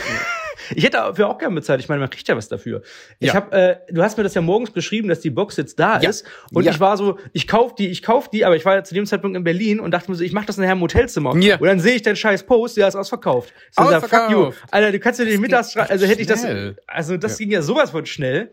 Ich 0.74 0.84
hätte 0.84 0.98
dafür 0.98 1.30
auch 1.30 1.38
gerne 1.38 1.54
bezahlt. 1.54 1.80
Ich 1.82 1.90
meine, 1.90 2.00
man 2.00 2.10
kriegt 2.10 2.28
ja 2.28 2.36
was 2.36 2.48
dafür. 2.48 2.82
Ich 3.20 3.28
Ja. 3.28 3.34
hab, 3.36 3.54
äh, 3.54 3.78
du 3.90 4.02
hast 4.02 4.18
mir 4.18 4.24
das 4.24 4.34
ja 4.34 4.42
morgens 4.42 4.72
beschrieben, 4.72 5.10
dass 5.10 5.20
die 5.20 5.30
Box 5.30 5.58
jetzt 5.58 5.78
da 5.80 6.00
Ja. 6.00 6.10
ist. 6.10 6.26
Und 6.54 6.66
ich 6.68 6.80
war 6.80 6.98
so, 6.98 7.20
ich 7.34 7.48
kauf 7.48 7.76
die, 7.76 7.88
ich 7.90 8.02
kauf 8.02 8.30
die, 8.30 8.46
aber 8.46 8.56
ich 8.56 8.66
war 8.66 8.74
ja 8.76 8.84
zu 8.84 8.94
dem 8.96 9.06
Zeitpunkt 9.06 9.36
in 9.38 9.44
Berlin 9.44 9.80
und 9.80 9.92
dachte 9.92 10.10
mir 10.10 10.16
so, 10.18 10.24
ich 10.24 10.32
mach 10.34 10.46
das 10.46 10.58
nachher 10.58 10.72
im 10.72 10.82
Hotelzimmer. 10.82 11.36
Ja. 11.38 11.58
Und 11.58 11.68
dann 11.68 11.80
sehe 11.80 11.96
ich 11.96 12.02
den 12.02 12.16
scheiß 12.16 12.44
Post, 12.44 12.78
der 12.78 12.88
ist 12.88 12.96
ausverkauft. 12.96 13.54
Ich 13.70 13.76
so, 13.76 13.84
sag, 13.84 14.02
fuck 14.10 14.12
you. 14.32 14.38
Ausverkauft. 14.48 14.58
Alter, 14.72 14.92
du 14.94 15.00
kannst 15.00 15.20
ja 15.20 15.26
nicht 15.26 15.40
mittags, 15.40 15.76
also 15.76 16.06
hätte 16.08 16.22
ich 16.22 16.28
das, 16.28 16.46
also 16.88 17.18
das 17.18 17.38
ging 17.38 17.52
ja 17.52 17.62
sowas 17.62 17.92
von 17.92 18.06
schnell. 18.06 18.52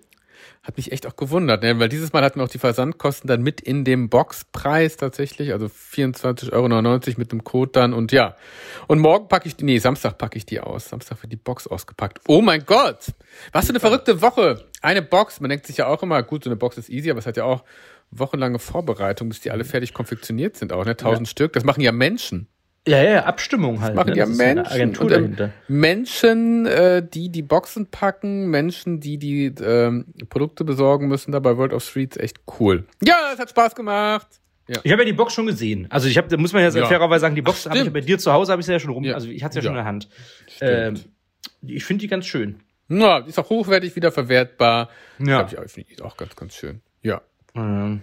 Hat 0.64 0.76
mich 0.76 0.92
echt 0.92 1.08
auch 1.08 1.16
gewundert, 1.16 1.64
ne? 1.64 1.80
weil 1.80 1.88
dieses 1.88 2.12
Mal 2.12 2.22
hatten 2.22 2.38
wir 2.38 2.44
auch 2.44 2.48
die 2.48 2.58
Versandkosten 2.58 3.26
dann 3.26 3.42
mit 3.42 3.60
in 3.60 3.84
dem 3.84 4.08
Boxpreis 4.08 4.96
tatsächlich, 4.96 5.52
also 5.52 5.66
24,99 5.66 6.52
Euro 6.52 7.18
mit 7.18 7.32
dem 7.32 7.42
Code 7.42 7.72
dann 7.72 7.92
und 7.92 8.12
ja. 8.12 8.36
Und 8.86 9.00
morgen 9.00 9.26
packe 9.26 9.48
ich 9.48 9.56
die, 9.56 9.64
nee, 9.64 9.78
Samstag 9.78 10.18
packe 10.18 10.38
ich 10.38 10.46
die 10.46 10.60
aus. 10.60 10.88
Samstag 10.88 11.20
wird 11.20 11.32
die 11.32 11.36
Box 11.36 11.66
ausgepackt. 11.66 12.20
Oh 12.28 12.42
mein 12.42 12.64
Gott! 12.64 13.06
Was 13.50 13.66
für 13.66 13.70
eine 13.70 13.80
verrückte 13.80 14.22
Woche! 14.22 14.64
Eine 14.82 15.02
Box, 15.02 15.40
man 15.40 15.50
denkt 15.50 15.66
sich 15.66 15.78
ja 15.78 15.86
auch 15.86 16.00
immer, 16.04 16.22
gut, 16.22 16.44
so 16.44 16.50
eine 16.50 16.56
Box 16.56 16.78
ist 16.78 16.90
easy, 16.90 17.10
aber 17.10 17.18
es 17.18 17.26
hat 17.26 17.36
ja 17.36 17.42
auch 17.42 17.64
wochenlange 18.12 18.60
Vorbereitung, 18.60 19.30
bis 19.30 19.40
die 19.40 19.50
alle 19.50 19.64
fertig 19.64 19.92
konfektioniert 19.92 20.56
sind 20.56 20.72
auch, 20.72 20.84
ne? 20.84 20.96
Tausend 20.96 21.28
Stück. 21.28 21.54
Das 21.54 21.64
machen 21.64 21.80
ja 21.80 21.90
Menschen. 21.90 22.46
Ja, 22.86 23.02
ja, 23.02 23.24
Abstimmung 23.24 23.80
halt. 23.80 23.94
machen 23.94 24.10
ne? 24.10 24.16
ja 24.16 24.26
Das 24.26 24.36
Menschen. 24.36 24.66
Agentur 24.72 25.06
Und, 25.06 25.12
ähm, 25.12 25.20
dahinter. 25.36 25.50
Menschen, 25.68 26.66
äh, 26.66 27.06
die 27.06 27.28
die 27.30 27.42
Boxen 27.42 27.86
packen, 27.86 28.48
Menschen, 28.50 28.98
die 28.98 29.18
die 29.18 29.46
ähm, 29.62 30.06
Produkte 30.30 30.64
besorgen 30.64 31.06
müssen, 31.06 31.30
da 31.30 31.38
bei 31.38 31.56
World 31.56 31.72
of 31.72 31.84
Streets 31.84 32.16
echt 32.16 32.40
cool. 32.58 32.84
Ja, 33.04 33.30
es 33.32 33.38
hat 33.38 33.50
Spaß 33.50 33.74
gemacht. 33.76 34.26
Ja. 34.68 34.80
Ich 34.82 34.90
habe 34.92 35.02
ja 35.02 35.06
die 35.06 35.12
Box 35.12 35.34
schon 35.34 35.46
gesehen. 35.46 35.86
Also 35.90 36.08
ich 36.08 36.16
habe, 36.18 36.28
da 36.28 36.36
muss 36.36 36.52
man 36.52 36.62
ja, 36.62 36.70
Ja. 36.70 36.86
fairerweise 36.86 37.20
sagen, 37.22 37.34
die 37.34 37.42
Box 37.42 37.66
habe 37.66 37.78
ich 37.78 37.92
bei 37.92 38.00
dir 38.00 38.18
zu 38.18 38.32
Hause, 38.32 38.50
habe 38.52 38.60
ich 38.60 38.66
sie 38.66 38.72
ja 38.72 38.80
schon 38.80 38.90
rum. 38.92 39.04
Ja. 39.04 39.14
Also 39.14 39.28
ich 39.28 39.44
hatte 39.44 39.56
ja 39.56 39.60
Ja. 39.60 39.62
schon 39.66 39.72
in 39.72 39.76
der 39.76 39.84
Hand. 39.84 40.08
Ähm, 40.60 40.94
ich 41.62 41.84
finde 41.84 42.00
die 42.02 42.08
ganz 42.08 42.26
schön. 42.26 42.60
Ja, 42.88 43.20
die 43.20 43.28
ist 43.28 43.38
auch 43.38 43.48
hochwertig 43.48 43.94
wieder 43.96 44.10
verwertbar. 44.12 44.88
Ja. 45.18 45.46
Ich, 45.46 45.58
auch- 45.58 45.68
finde 45.68 45.90
ich 45.92 46.02
auch 46.02 46.16
ganz, 46.16 46.34
ganz 46.36 46.54
schön. 46.54 46.80
Ja. 47.02 47.22
Ähm, 47.54 48.02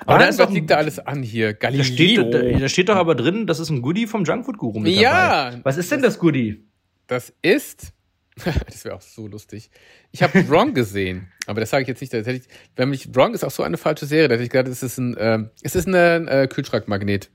Aber 0.00 0.14
da 0.14 0.18
dann, 0.20 0.28
ist 0.30 0.38
was 0.38 0.46
doch 0.46 0.54
liegt 0.54 0.70
da 0.70 0.76
alles 0.76 0.98
an 0.98 1.22
hier? 1.22 1.52
da 1.52 1.58
Galileo. 1.58 1.84
steht, 1.84 2.34
da, 2.34 2.40
da 2.42 2.68
steht 2.68 2.88
doch 2.88 2.96
aber 2.96 3.14
drin, 3.14 3.46
das 3.46 3.58
ist 3.60 3.70
ein 3.70 3.82
Goodie 3.82 4.06
vom 4.06 4.24
Junkfood 4.24 4.58
Guru 4.58 4.80
mit 4.80 4.94
Ja. 4.94 5.50
dabei. 5.50 5.60
Was 5.64 5.76
ist 5.76 5.90
denn 5.92 6.02
das 6.02 6.18
Goodie? 6.18 6.64
Das 7.06 7.32
ist. 7.42 7.92
das 8.66 8.84
wäre 8.84 8.96
auch 8.96 9.00
so 9.00 9.28
lustig. 9.28 9.70
Ich 10.10 10.22
habe 10.22 10.48
Wrong 10.48 10.74
gesehen, 10.74 11.28
aber 11.46 11.60
das 11.60 11.70
sage 11.70 11.82
ich 11.82 11.88
jetzt 11.88 12.00
nicht. 12.00 12.12
Das 12.12 12.26
hätte 12.26 12.38
ich, 12.38 12.48
wenn 12.74 12.90
mich 12.90 13.14
Wrong 13.14 13.32
ist 13.34 13.44
auch 13.44 13.50
so 13.50 13.62
eine 13.62 13.76
falsche 13.76 14.06
Serie, 14.06 14.26
da 14.28 14.34
hätte 14.34 14.44
ich 14.44 14.50
gedacht, 14.50 14.66
es 14.68 14.82
ist 14.82 14.98
ein, 14.98 15.14
ähm, 15.18 15.50
es 15.62 15.76
ist 15.76 15.86
ein 15.86 16.26
äh, 16.26 16.48
Kühlschrankmagnet. 16.50 17.30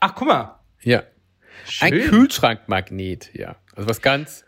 Ach, 0.00 0.14
guck 0.14 0.28
mal. 0.28 0.60
Ja. 0.82 1.02
Ein 1.80 1.92
Schön. 1.92 2.08
Kühlschrankmagnet, 2.08 3.34
ja. 3.34 3.56
Also 3.76 3.88
was 3.88 4.00
ganz, 4.00 4.44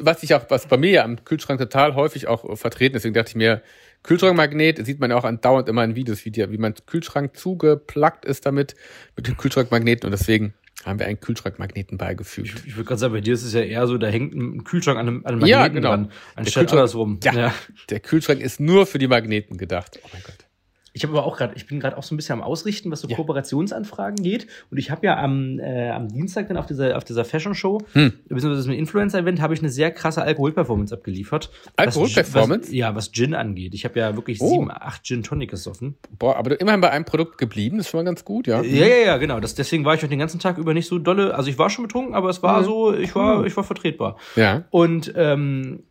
was 0.00 0.22
ich 0.22 0.34
auch, 0.34 0.44
was 0.48 0.66
bei 0.66 0.76
mir 0.76 0.90
ja 0.90 1.04
am 1.04 1.24
Kühlschrank 1.24 1.58
total 1.58 1.94
häufig 1.96 2.28
auch 2.28 2.48
äh, 2.48 2.56
vertreten 2.56 2.94
ist. 2.96 3.02
Deswegen 3.02 3.14
dachte 3.14 3.30
ich 3.30 3.36
mir, 3.36 3.62
Kühlschrankmagnet 4.02 4.84
sieht 4.84 5.00
man 5.00 5.10
ja 5.10 5.16
auch 5.16 5.24
andauernd 5.24 5.68
immer 5.68 5.84
in 5.84 5.94
Videos, 5.94 6.24
wie, 6.24 6.30
die, 6.30 6.50
wie 6.50 6.58
mein 6.58 6.74
Kühlschrank 6.86 7.36
zugeplackt 7.36 8.24
ist 8.24 8.46
damit, 8.46 8.74
mit 9.16 9.28
dem 9.28 9.36
Kühlschrankmagneten. 9.36 10.06
Und 10.06 10.12
deswegen 10.12 10.54
haben 10.84 10.98
wir 10.98 11.06
einen 11.06 11.20
Kühlschrankmagneten 11.20 11.98
beigefügt. 11.98 12.64
Ich 12.66 12.74
würde 12.76 12.84
gerade 12.86 12.98
sagen, 12.98 13.12
bei 13.12 13.20
dir 13.20 13.34
ist 13.34 13.44
es 13.44 13.52
ja 13.52 13.60
eher 13.60 13.86
so, 13.86 13.98
da 13.98 14.08
hängt 14.08 14.34
ein 14.34 14.64
Kühlschrank 14.64 14.98
an 14.98 15.06
einem, 15.06 15.18
an 15.18 15.32
einem 15.32 15.40
Magneten 15.40 15.48
Ja, 15.50 15.68
genau. 15.68 15.88
dran, 15.90 16.12
anstatt 16.34 16.70
andersrum. 16.72 17.20
Ja. 17.22 17.54
Der 17.90 18.00
Kühlschrank 18.00 18.40
ist 18.40 18.58
nur 18.58 18.86
für 18.86 18.98
die 18.98 19.06
Magneten 19.06 19.56
gedacht. 19.56 20.00
Oh 20.02 20.08
mein 20.12 20.22
Gott. 20.24 20.46
Ich 20.94 21.04
habe 21.04 21.16
aber 21.16 21.26
auch 21.26 21.36
gerade, 21.38 21.54
ich 21.56 21.66
bin 21.66 21.80
gerade 21.80 21.96
auch 21.96 22.02
so 22.02 22.14
ein 22.14 22.16
bisschen 22.16 22.34
am 22.34 22.42
Ausrichten, 22.42 22.90
was 22.90 23.00
so 23.00 23.08
Ja. 23.08 23.16
Kooperationsanfragen 23.16 24.22
geht. 24.22 24.46
Und 24.70 24.76
ich 24.78 24.90
habe 24.90 25.06
ja 25.06 25.16
am, 25.18 25.58
äh, 25.58 25.90
am 25.90 26.08
Dienstag 26.08 26.48
dann 26.48 26.56
auf 26.56 26.66
dieser, 26.66 26.96
auf 26.96 27.04
dieser 27.04 27.24
Fashion 27.24 27.54
Show, 27.54 27.78
Hm. 27.94 28.12
beziehungsweise 28.28 28.56
diesem 28.56 28.72
Influencer-Event, 28.74 29.40
habe 29.40 29.54
ich 29.54 29.60
eine 29.60 29.70
sehr 29.70 29.90
krasse 29.90 30.22
Alkoholperformance 30.22 30.92
abgeliefert. 30.94 31.50
Alkoholperformance? 31.76 32.74
Ja, 32.74 32.94
was 32.94 33.12
Gin 33.12 33.34
angeht. 33.34 33.74
Ich 33.74 33.84
habe 33.84 33.98
ja 33.98 34.14
wirklich 34.16 34.40
Oh. 34.40 34.48
sieben, 34.50 34.70
acht 34.70 35.04
Gin 35.04 35.22
Tonic 35.22 35.50
gesoffen. 35.50 35.96
Boah, 36.18 36.36
aber 36.36 36.50
du 36.50 36.56
immerhin 36.56 36.80
bei 36.80 36.90
einem 36.90 37.04
Produkt 37.04 37.38
geblieben, 37.38 37.76
das 37.78 37.86
ist 37.86 37.90
schon 37.90 37.98
mal 38.00 38.04
ganz 38.04 38.24
gut, 38.24 38.46
ja. 38.46 38.62
Ja, 38.62 38.86
ja, 38.86 38.96
ja, 39.06 39.16
genau. 39.16 39.40
Das, 39.40 39.54
deswegen 39.54 39.84
war 39.84 39.94
ich 39.94 40.04
auch 40.04 40.08
den 40.08 40.18
ganzen 40.18 40.40
Tag 40.40 40.58
über 40.58 40.74
nicht 40.74 40.86
so 40.88 40.98
dolle. 40.98 41.34
Also 41.34 41.50
ich 41.50 41.58
war 41.58 41.70
schon 41.70 41.84
betrunken, 41.84 42.14
aber 42.14 42.28
es 42.30 42.42
war 42.42 42.60
Mhm. 42.60 42.64
so, 42.64 42.94
ich 42.94 43.14
war, 43.14 43.44
ich 43.46 43.56
war 43.56 43.64
vertretbar. 43.64 44.16
Ja. 44.36 44.64
Und 44.70 45.12
ähm, 45.16 45.84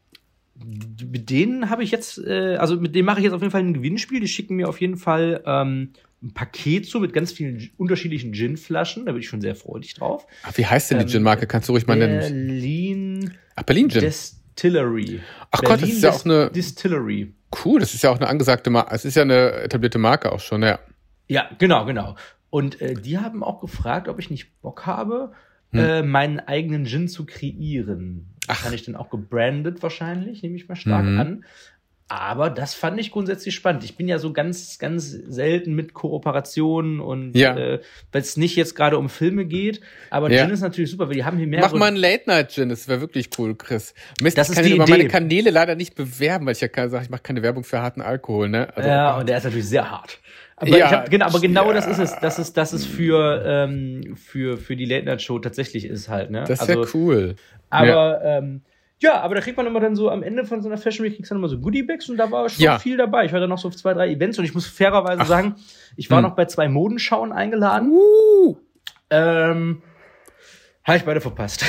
mit 1.10 1.30
denen 1.30 1.69
habe 1.69 1.84
ich 1.84 1.91
jetzt, 1.91 2.17
äh, 2.19 2.56
also 2.58 2.80
mit 2.80 2.95
denen 2.95 3.06
mache 3.06 3.19
ich 3.19 3.24
jetzt 3.26 3.34
auf 3.34 3.41
jeden 3.41 3.52
Fall 3.52 3.62
ein 3.62 3.74
Gewinnspiel. 3.74 4.19
Die 4.19 4.28
schicken 4.28 4.56
mir 4.56 4.67
auf 4.69 4.80
jeden 4.82 4.97
Fall 4.97 5.41
ähm, 5.45 5.93
ein 6.24 6.34
Paket 6.34 6.86
zu 6.86 7.00
mit 7.00 7.13
ganz 7.13 7.32
vielen 7.32 7.69
unterschiedlichen 7.78 8.34
Gin-Flaschen. 8.34 9.06
Da 9.06 9.12
bin 9.13 9.21
ich 9.21 9.28
schon 9.28 9.41
sehr 9.41 9.56
freudig 9.56 9.95
drauf. 9.95 10.28
Ach, 10.43 10.56
wie 10.58 10.65
heißt 10.65 10.91
denn 10.91 11.00
die 11.00 11.06
Ähm, 11.06 11.10
Gin-Marke? 11.10 11.47
Kannst 11.47 11.67
du 11.69 11.74
ruhig 11.74 11.88
mal 11.88 11.95
nennen? 11.97 12.19
Berlin 12.19 13.34
Ach, 13.56 13.63
Berlin 13.63 13.89
Gin. 13.89 14.02
Distillery. 14.02 15.19
Ach 15.52 15.62
Gott, 15.62 15.82
das 15.82 15.89
ist 15.89 16.04
ja 16.04 16.12
auch 16.12 16.26
eine- 16.26 16.52
Distillery. 16.52 17.34
Cool, 17.65 17.80
das 17.80 17.93
ist 17.93 18.04
ja 18.04 18.12
auch 18.12 18.17
eine 18.17 18.28
angesagte 18.28 18.69
Marke. 18.69 18.93
Es 18.95 19.04
ist 19.04 19.15
ja 19.15 19.24
eine 19.24 19.52
etablierte 19.63 19.97
Marke 19.97 20.32
auch 20.32 20.39
schon, 20.39 20.63
ja. 20.63 20.80
Ja, 21.28 21.50
genau, 21.58 21.86
genau. 21.86 22.15
Und 22.50 22.82
äh, 22.82 22.93
die 22.93 23.17
haben 23.17 23.43
auch 23.43 23.60
gefragt, 23.62 24.08
ob 24.08 24.19
ich 24.19 24.30
nicht 24.30 24.62
Bock 24.62 24.86
habe, 24.86 25.32
Hm. 25.74 25.80
äh, 25.80 26.04
meinen 26.04 26.39
eigenen 26.41 26.86
Gin 26.86 27.08
zu 27.08 27.26
kreieren. 27.26 28.31
Ach. 28.52 28.64
Kann 28.64 28.74
ich 28.74 28.84
dann 28.84 28.96
auch 28.96 29.10
gebrandet 29.10 29.82
wahrscheinlich, 29.84 30.44
nehme 30.44 30.56
ich 30.56 30.68
mal 30.68 30.76
stark 30.76 31.06
Mhm. 31.06 31.20
an. 31.20 31.46
Aber 32.12 32.50
das 32.50 32.74
fand 32.74 33.00
ich 33.00 33.10
grundsätzlich 33.10 33.56
spannend. 33.56 33.86
Ich 33.86 33.95
bin 33.95 34.10
ja 34.10 34.19
so 34.19 34.34
ganz, 34.34 34.78
ganz 34.80 35.12
selten 35.12 35.76
mit 35.76 35.93
Kooperationen 35.93 37.00
und 37.00 37.38
Ja. 37.38 37.56
äh, 37.56 37.80
weil 38.12 38.21
es 38.21 38.36
nicht 38.36 38.58
jetzt 38.58 38.76
gerade 38.76 38.97
um 38.97 39.08
Filme 39.08 39.45
geht. 39.45 39.80
Aber 40.10 40.30
Ja. 40.30 40.43
Gin 40.43 40.54
ist 40.54 40.60
natürlich 40.60 40.91
super, 40.91 41.08
weil 41.08 41.15
die 41.15 41.24
haben 41.24 41.38
hier 41.38 41.47
mehrere. 41.47 41.69
Mach 41.69 41.80
mal 41.80 41.86
einen 41.86 41.95
Late-Night-Gin, 41.95 42.67
das 42.67 42.89
wäre 42.89 43.00
wirklich 43.00 43.30
cool, 43.38 43.56
Chris. 43.56 43.93
Mist, 44.21 44.38
Das 44.38 44.47
ich 44.47 44.52
ist 44.52 44.56
kann 44.58 44.65
die 44.65 44.71
ihn 44.71 44.76
über 44.76 44.89
meine. 44.89 45.08
Kanäle 45.08 45.52
leider 45.52 45.76
nicht 45.76 45.95
bewerben, 45.95 46.45
weil 46.47 46.52
ich 46.52 46.60
ja 46.60 46.67
keine, 46.67 46.89
sag, 46.89 47.04
ich 47.04 47.10
mache 47.10 47.21
keine 47.21 47.43
Werbung 47.43 47.63
für 47.63 47.80
harten 47.82 48.02
Alkohol, 48.02 48.50
ne? 48.50 48.67
Also, 48.76 48.89
ja, 48.89 49.17
und 49.17 49.30
der 49.30 49.38
ist 49.38 49.45
natürlich 49.45 49.69
sehr 49.69 49.89
hart. 49.89 50.19
Aber, 50.58 50.67
Ja, 50.78 50.91
hab, 50.91 51.10
genau, 51.10 51.28
aber 51.28 51.39
genau 51.39 51.67
ja. 51.69 51.74
das 51.76 51.88
ist 51.88 52.00
es. 52.00 52.15
Das 52.19 52.39
ist, 52.39 52.58
das 52.58 52.74
ist 52.74 52.88
für, 52.88 53.41
ähm, 53.45 54.17
für, 54.17 54.58
für 54.58 54.76
die 54.76 54.86
Late 54.86 55.06
Night 55.06 55.21
Show 55.21 55.39
tatsächlich 55.39 55.86
ist 55.86 56.10
halt, 56.10 56.30
ne? 56.30 56.43
das 56.45 56.67
wäre 56.67 56.80
also, 56.82 56.97
cool. 56.97 57.36
Aber 57.69 58.21
ähm, 58.26 58.63
ja, 59.02 59.20
aber 59.22 59.36
da 59.36 59.42
kriegt 59.42 59.58
man 59.58 59.66
immer 59.68 59.80
dann 59.80 59.96
so 59.96 60.10
am 60.10 60.24
Ende 60.24 60.46
von 60.46 60.62
so 60.62 60.70
einer 60.70 60.78
Fashion 60.78 61.06
Week 61.06 61.16
kriegst 61.16 61.32
du 61.32 61.36
dann 61.36 61.42
immer 61.42 61.50
so 61.50 61.60
Goodie-Bags 61.60 62.10
und 62.10 62.18
da 62.18 62.30
war 62.32 62.48
schon 62.50 62.64
Ja. 62.64 62.80
viel 62.80 62.98
dabei. 62.98 63.26
Ich 63.26 63.34
war 63.34 63.40
dann 63.40 63.50
noch 63.50 63.58
so 63.58 63.68
auf 63.68 63.76
zwei, 63.76 63.94
drei 63.94 64.10
Events 64.10 64.38
und 64.40 64.46
ich 64.46 64.54
muss 64.54 64.68
fairerweise 64.68 65.26
sagen, 65.26 65.56
ich 65.98 66.10
war 66.10 66.18
Hm. 66.20 66.24
noch 66.30 66.36
bei 66.36 66.46
zwei 66.46 66.68
Modenschauen 66.70 67.32
eingeladen. 67.32 67.90
Uh, 67.92 68.56
Ähm, 69.10 69.82
habe 70.84 70.98
ich 70.98 71.04
beide 71.04 71.22
verpasst. 71.22 71.66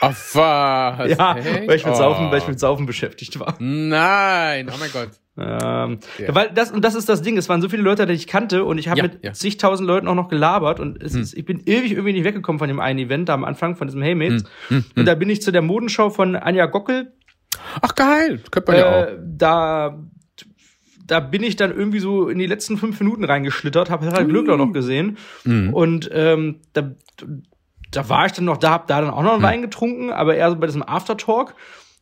ach 0.00 0.10
was? 0.34 1.10
ja, 1.10 1.36
echt? 1.36 1.68
weil 1.68 1.76
ich 1.76 1.84
mit 1.84 1.94
Oh. 1.94 1.98
Saufen, 1.98 2.30
weil 2.30 2.38
ich 2.38 2.48
mit 2.48 2.60
Saufen 2.60 2.86
beschäftigt 2.86 3.38
war. 3.40 3.56
Nein, 3.58 4.70
oh 4.72 4.76
mein 4.78 4.90
Gott. 4.92 5.10
Ähm, 5.38 5.98
Ja. 6.18 6.34
Weil 6.34 6.50
das 6.54 6.70
und 6.72 6.84
das 6.84 6.94
ist 6.94 7.08
das 7.08 7.22
Ding. 7.22 7.36
Es 7.38 7.48
waren 7.48 7.62
so 7.62 7.68
viele 7.68 7.82
Leute, 7.82 8.04
die 8.06 8.12
ich 8.14 8.26
kannte 8.26 8.64
und 8.64 8.78
ich 8.78 8.88
habe 8.88 8.98
Ja, 8.98 9.04
mit 9.04 9.24
ja. 9.24 9.32
zigtausend 9.32 9.86
Leuten 9.86 10.08
auch 10.08 10.14
noch 10.14 10.28
gelabert 10.28 10.80
und 10.80 11.02
es 11.02 11.14
Hm. 11.14 11.22
ist, 11.22 11.34
ich 11.36 11.44
bin 11.44 11.60
ewig 11.66 11.92
irgendwie 11.92 12.12
nicht 12.12 12.24
weggekommen 12.24 12.58
von 12.58 12.68
dem 12.68 12.80
einen 12.80 12.98
Event 12.98 13.28
da 13.28 13.34
am 13.34 13.44
Anfang 13.44 13.76
von 13.76 13.86
diesem 13.86 14.02
Haymates. 14.02 14.44
Hm, 14.68 14.84
Und 14.96 15.06
da 15.06 15.14
bin 15.14 15.30
ich 15.30 15.40
zu 15.42 15.52
der 15.52 15.62
Modenschau 15.62 16.10
von 16.10 16.36
Anja 16.36 16.66
Gockel. 16.66 17.12
Ach 17.80 17.94
geil, 17.94 18.40
könnte 18.50 18.72
man 18.72 18.80
ja 18.80 18.86
auch. 18.90 19.06
Äh, 19.06 19.18
da 19.22 19.98
da 21.06 21.18
bin 21.18 21.42
ich 21.42 21.56
dann 21.56 21.72
irgendwie 21.76 21.98
so 21.98 22.28
in 22.28 22.38
die 22.38 22.46
letzten 22.46 22.78
fünf 22.78 23.00
Minuten 23.00 23.24
reingeschlittert, 23.24 23.90
habe 23.90 24.06
Harald 24.06 24.28
Glöckler 24.28 24.56
noch 24.56 24.72
gesehen 24.72 25.16
Mhm. 25.44 25.74
und 25.74 26.08
ähm, 26.12 26.60
da, 26.72 26.92
da 27.90 28.08
war 28.08 28.26
ich 28.26 28.32
dann 28.32 28.44
noch 28.44 28.58
da, 28.58 28.70
hab 28.70 28.86
da 28.86 29.00
dann 29.00 29.10
auch 29.10 29.24
noch 29.24 29.32
einen 29.34 29.42
Wein 29.42 29.62
getrunken, 29.62 30.10
aber 30.12 30.36
eher 30.36 30.50
so 30.50 30.56
bei 30.56 30.66
diesem 30.66 30.84
Aftertalk. 30.84 31.54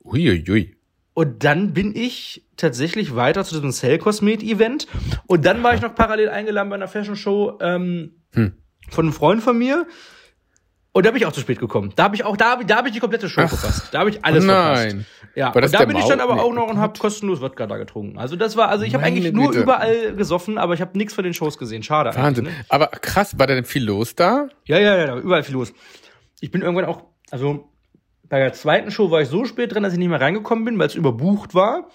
Uiuiui. 0.04 0.76
Und 1.18 1.42
dann 1.42 1.72
bin 1.72 1.96
ich 1.96 2.44
tatsächlich 2.56 3.16
weiter 3.16 3.42
zu 3.44 3.56
diesem 3.56 3.72
Cell 3.72 3.98
Cosmet 3.98 4.40
Event. 4.40 4.86
Und 5.26 5.44
dann 5.44 5.64
war 5.64 5.74
ich 5.74 5.80
noch 5.80 5.92
parallel 5.96 6.28
eingeladen 6.28 6.68
bei 6.68 6.76
einer 6.76 6.86
Fashion 6.86 7.16
Show 7.16 7.58
ähm, 7.60 8.22
Hm. 8.34 8.52
von 8.88 9.06
einem 9.06 9.12
Freund 9.12 9.42
von 9.42 9.58
mir. 9.58 9.88
Und 10.92 11.04
da 11.06 11.10
bin 11.10 11.20
ich 11.20 11.26
auch 11.26 11.32
zu 11.32 11.40
spät 11.40 11.58
gekommen. 11.58 11.92
Da 11.96 12.04
habe 12.04 12.14
ich 12.14 12.22
auch, 12.24 12.36
da 12.36 12.52
habe 12.52 12.62
ich, 12.62 12.68
da 12.68 12.76
habe 12.76 12.86
ich 12.86 12.94
die 12.94 13.00
komplette 13.00 13.28
Show 13.28 13.40
Ach. 13.42 13.48
verpasst. 13.48 13.88
Da 13.92 13.98
habe 13.98 14.10
ich 14.10 14.24
alles 14.24 14.44
Oh 14.44 14.46
verpasst. 14.46 14.84
nein. 14.94 15.06
Ja, 15.34 15.50
und 15.50 15.74
da 15.74 15.84
bin 15.86 15.96
ich 15.96 16.04
dann 16.04 16.20
aber 16.20 16.36
Nee, 16.36 16.40
auch 16.40 16.52
noch 16.52 16.68
und 16.68 16.78
habe 16.78 16.96
kostenlos 16.96 17.40
Wodka 17.40 17.66
da 17.66 17.78
getrunken. 17.78 18.16
Also 18.16 18.36
das 18.36 18.56
war, 18.56 18.68
also 18.68 18.84
ich 18.84 18.94
habe 18.94 19.02
eigentlich 19.02 19.32
nur 19.32 19.48
Güte. 19.48 19.62
überall 19.64 20.14
gesoffen, 20.14 20.56
aber 20.56 20.74
ich 20.74 20.80
habe 20.80 20.96
nichts 20.96 21.14
von 21.14 21.24
den 21.24 21.34
Shows 21.34 21.58
gesehen. 21.58 21.82
Schade. 21.82 22.14
Wahnsinn. 22.14 22.44
Ne? 22.44 22.50
Aber 22.68 22.86
krass, 22.86 23.36
war 23.40 23.48
da 23.48 23.56
denn 23.56 23.64
viel 23.64 23.84
los 23.84 24.14
da? 24.14 24.50
Ja, 24.66 24.78
ja, 24.78 24.96
ja, 24.96 25.06
da 25.06 25.12
war 25.14 25.20
überall 25.20 25.42
viel 25.42 25.54
los. 25.54 25.72
Ich 26.40 26.52
bin 26.52 26.62
irgendwann 26.62 26.84
auch, 26.84 27.02
also 27.32 27.72
bei 28.28 28.38
der 28.38 28.52
zweiten 28.52 28.90
Show 28.90 29.10
war 29.10 29.20
ich 29.22 29.28
so 29.28 29.44
spät 29.44 29.72
drin, 29.74 29.82
dass 29.82 29.92
ich 29.92 29.98
nicht 29.98 30.08
mehr 30.08 30.20
reingekommen 30.20 30.64
bin, 30.64 30.78
weil 30.78 30.86
es 30.86 30.94
überbucht 30.94 31.54
war. 31.54 31.88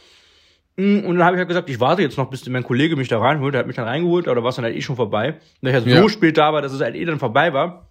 Mm, 0.76 1.00
Und 1.06 1.18
dann 1.18 1.24
habe 1.26 1.36
ich 1.36 1.40
halt 1.40 1.48
gesagt, 1.48 1.70
ich 1.70 1.80
warte 1.80 2.02
jetzt 2.02 2.18
noch, 2.18 2.30
bis 2.30 2.48
mein 2.50 2.64
Kollege 2.64 2.96
mich 2.96 3.08
da 3.08 3.20
reinholt. 3.20 3.54
Der 3.54 3.60
hat 3.60 3.68
mich 3.68 3.76
dann 3.76 3.86
reingeholt, 3.88 4.28
aber 4.28 4.36
da 4.38 4.44
war 4.44 4.50
es 4.50 4.56
dann 4.56 4.66
halt 4.66 4.76
eh 4.76 4.82
schon 4.82 4.96
vorbei. 4.96 5.36
Und 5.62 5.68
ich 5.70 5.74
halt 5.74 5.86
Ja. 5.86 6.02
so 6.02 6.10
spät 6.10 6.38
da 6.38 6.52
war, 6.54 6.62
dass 6.62 6.72
es 6.74 6.82
halt 6.82 6.96
eh 6.96 7.06
dann 7.06 7.20
vorbei 7.20 7.54
war. 7.54 7.90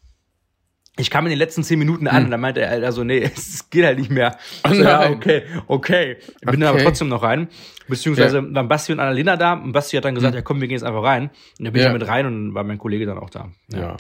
Ich 0.98 1.08
kam 1.08 1.24
in 1.24 1.30
den 1.30 1.38
letzten 1.38 1.62
zehn 1.64 1.78
Minuten 1.78 2.06
an 2.06 2.16
Hm. 2.16 2.24
und 2.26 2.30
dann 2.32 2.40
meinte 2.40 2.60
er 2.60 2.68
halt 2.70 2.84
also, 2.84 3.02
nee, 3.04 3.22
es 3.34 3.70
geht 3.70 3.84
halt 3.84 3.98
nicht 3.98 4.10
mehr. 4.10 4.36
Oh 4.64 4.68
Ich 4.70 4.76
so, 4.76 4.82
ja, 4.82 5.08
okay, 5.10 5.44
okay. 5.68 6.16
Ich 6.20 6.40
bin 6.50 6.60
dann 6.60 6.68
aber 6.68 6.78
Okay. 6.78 6.84
trotzdem 6.84 7.08
noch 7.08 7.22
rein. 7.22 7.48
Beziehungsweise 7.88 8.42
waren 8.54 8.68
Basti 8.68 8.92
und 8.92 9.00
Annalena 9.00 9.36
da 9.36 9.54
und 9.54 9.72
Basti 9.72 9.96
hat 9.96 10.04
dann 10.04 10.14
gesagt, 10.14 10.34
ja 10.34 10.42
komm, 10.42 10.60
wir 10.60 10.68
gehen 10.68 10.76
jetzt 10.76 10.84
einfach 10.84 11.02
rein. 11.02 11.30
Und 11.58 11.64
dann 11.64 11.72
bin 11.72 11.80
Hm. 11.82 11.86
Ja. 11.90 11.94
ich 11.94 11.98
mit 12.00 12.08
rein 12.08 12.26
und 12.26 12.54
war 12.54 12.64
mein 12.64 12.78
Kollege 12.78 13.06
dann 13.06 13.18
auch 13.18 13.30
da. 13.30 13.48
Ja. 13.72 13.96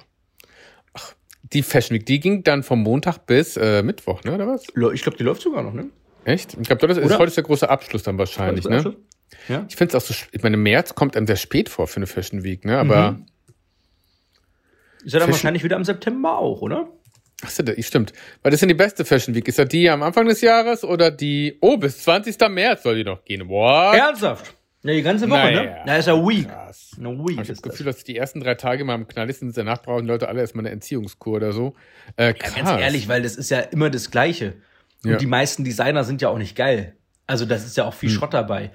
Die 1.42 1.62
Fashion 1.62 1.94
Week, 1.96 2.06
die 2.06 2.20
ging 2.20 2.42
dann 2.44 2.62
vom 2.62 2.82
Montag 2.82 3.26
bis 3.26 3.56
äh, 3.56 3.82
Mittwoch, 3.82 4.22
ne, 4.24 4.34
oder 4.34 4.46
was? 4.46 4.62
Ich 4.94 5.02
glaube, 5.02 5.18
die 5.18 5.24
läuft 5.24 5.42
sogar 5.42 5.62
noch, 5.62 5.72
ne? 5.74 5.86
Echt? 6.24 6.54
Ich 6.60 6.68
glaube, 6.68 6.86
das 6.86 6.96
ist 6.98 7.04
Oder? 7.06 7.18
heute 7.18 7.28
ist 7.28 7.36
der 7.36 7.44
große 7.44 7.68
Abschluss 7.68 8.04
dann 8.04 8.16
wahrscheinlich, 8.16 8.64
ne? 8.68 8.96
Ja. 9.48 9.66
Ich 9.68 9.74
finde 9.76 9.96
es 9.96 10.02
auch 10.02 10.06
so, 10.06 10.14
ich 10.30 10.42
meine, 10.42 10.56
März 10.56 10.94
kommt 10.94 11.16
einem 11.16 11.26
sehr 11.26 11.36
spät 11.36 11.68
vor 11.68 11.88
für 11.88 11.96
eine 11.96 12.06
Fashion 12.06 12.44
Week, 12.44 12.64
ne? 12.64 12.78
Aber, 12.78 13.12
Mhm. 13.12 13.26
Ist 15.04 15.12
ja 15.14 15.18
dann 15.18 15.26
Fashion- 15.28 15.32
wahrscheinlich 15.32 15.64
wieder 15.64 15.76
im 15.76 15.84
September 15.84 16.38
auch, 16.38 16.60
oder? 16.62 16.88
ach 17.44 17.50
so, 17.50 17.64
das 17.64 17.84
stimmt. 17.84 18.12
Weil 18.42 18.50
das 18.52 18.58
ist 18.58 18.62
ja 18.62 18.68
die 18.68 18.74
beste 18.74 19.04
Fashion 19.04 19.34
Week. 19.34 19.48
Ist 19.48 19.58
das 19.58 19.66
die 19.66 19.90
am 19.90 20.04
Anfang 20.04 20.26
des 20.28 20.40
Jahres 20.42 20.84
oder 20.84 21.10
die, 21.10 21.58
oh, 21.60 21.76
bis 21.76 21.98
20. 22.04 22.38
März 22.50 22.84
soll 22.84 22.94
die 22.94 23.02
noch 23.04 23.24
gehen. 23.24 23.48
What? 23.48 23.96
Ernsthaft? 23.96 24.54
Ja, 24.84 24.92
die 24.94 25.02
ganze 25.02 25.30
Woche, 25.30 25.38
Naja. 25.38 25.62
ne? 25.62 25.76
Na, 25.86 25.96
ist 25.96 26.06
ja 26.08 26.14
Week. 26.16 26.48
Krass. 26.48 26.90
Eine 26.98 27.10
Week 27.18 27.30
ich 27.32 27.38
habe 27.38 27.42
ist 27.42 27.50
das. 27.50 27.62
Gefühl, 27.62 27.86
dass 27.86 28.02
die 28.04 28.16
ersten 28.16 28.40
drei 28.40 28.54
Tage 28.56 28.84
mal 28.84 28.94
am 28.94 29.06
Knall 29.06 29.32
sind, 29.32 29.56
danach 29.56 29.80
brauchen 29.82 30.06
Leute 30.06 30.28
alle 30.28 30.40
erstmal 30.40 30.64
eine 30.64 30.72
Entziehungskur 30.72 31.34
oder 31.36 31.52
so. 31.52 31.74
Äh, 32.16 32.26
Ja, 32.28 32.32
krass. 32.32 32.54
ganz 32.56 32.80
ehrlich, 32.80 33.06
weil 33.08 33.22
das 33.22 33.36
ist 33.36 33.50
ja 33.50 33.60
immer 33.60 33.90
das 33.90 34.10
Gleiche. 34.10 34.54
Und 35.04 35.12
Ja. 35.12 35.16
die 35.18 35.26
meisten 35.26 35.62
Designer 35.64 36.02
sind 36.04 36.20
ja 36.20 36.28
auch 36.30 36.38
nicht 36.38 36.56
geil. 36.56 36.96
Also 37.28 37.44
das 37.46 37.64
ist 37.64 37.76
ja 37.76 37.84
auch 37.84 37.94
viel 37.94 38.10
Schrott 38.10 38.34
dabei. 38.34 38.70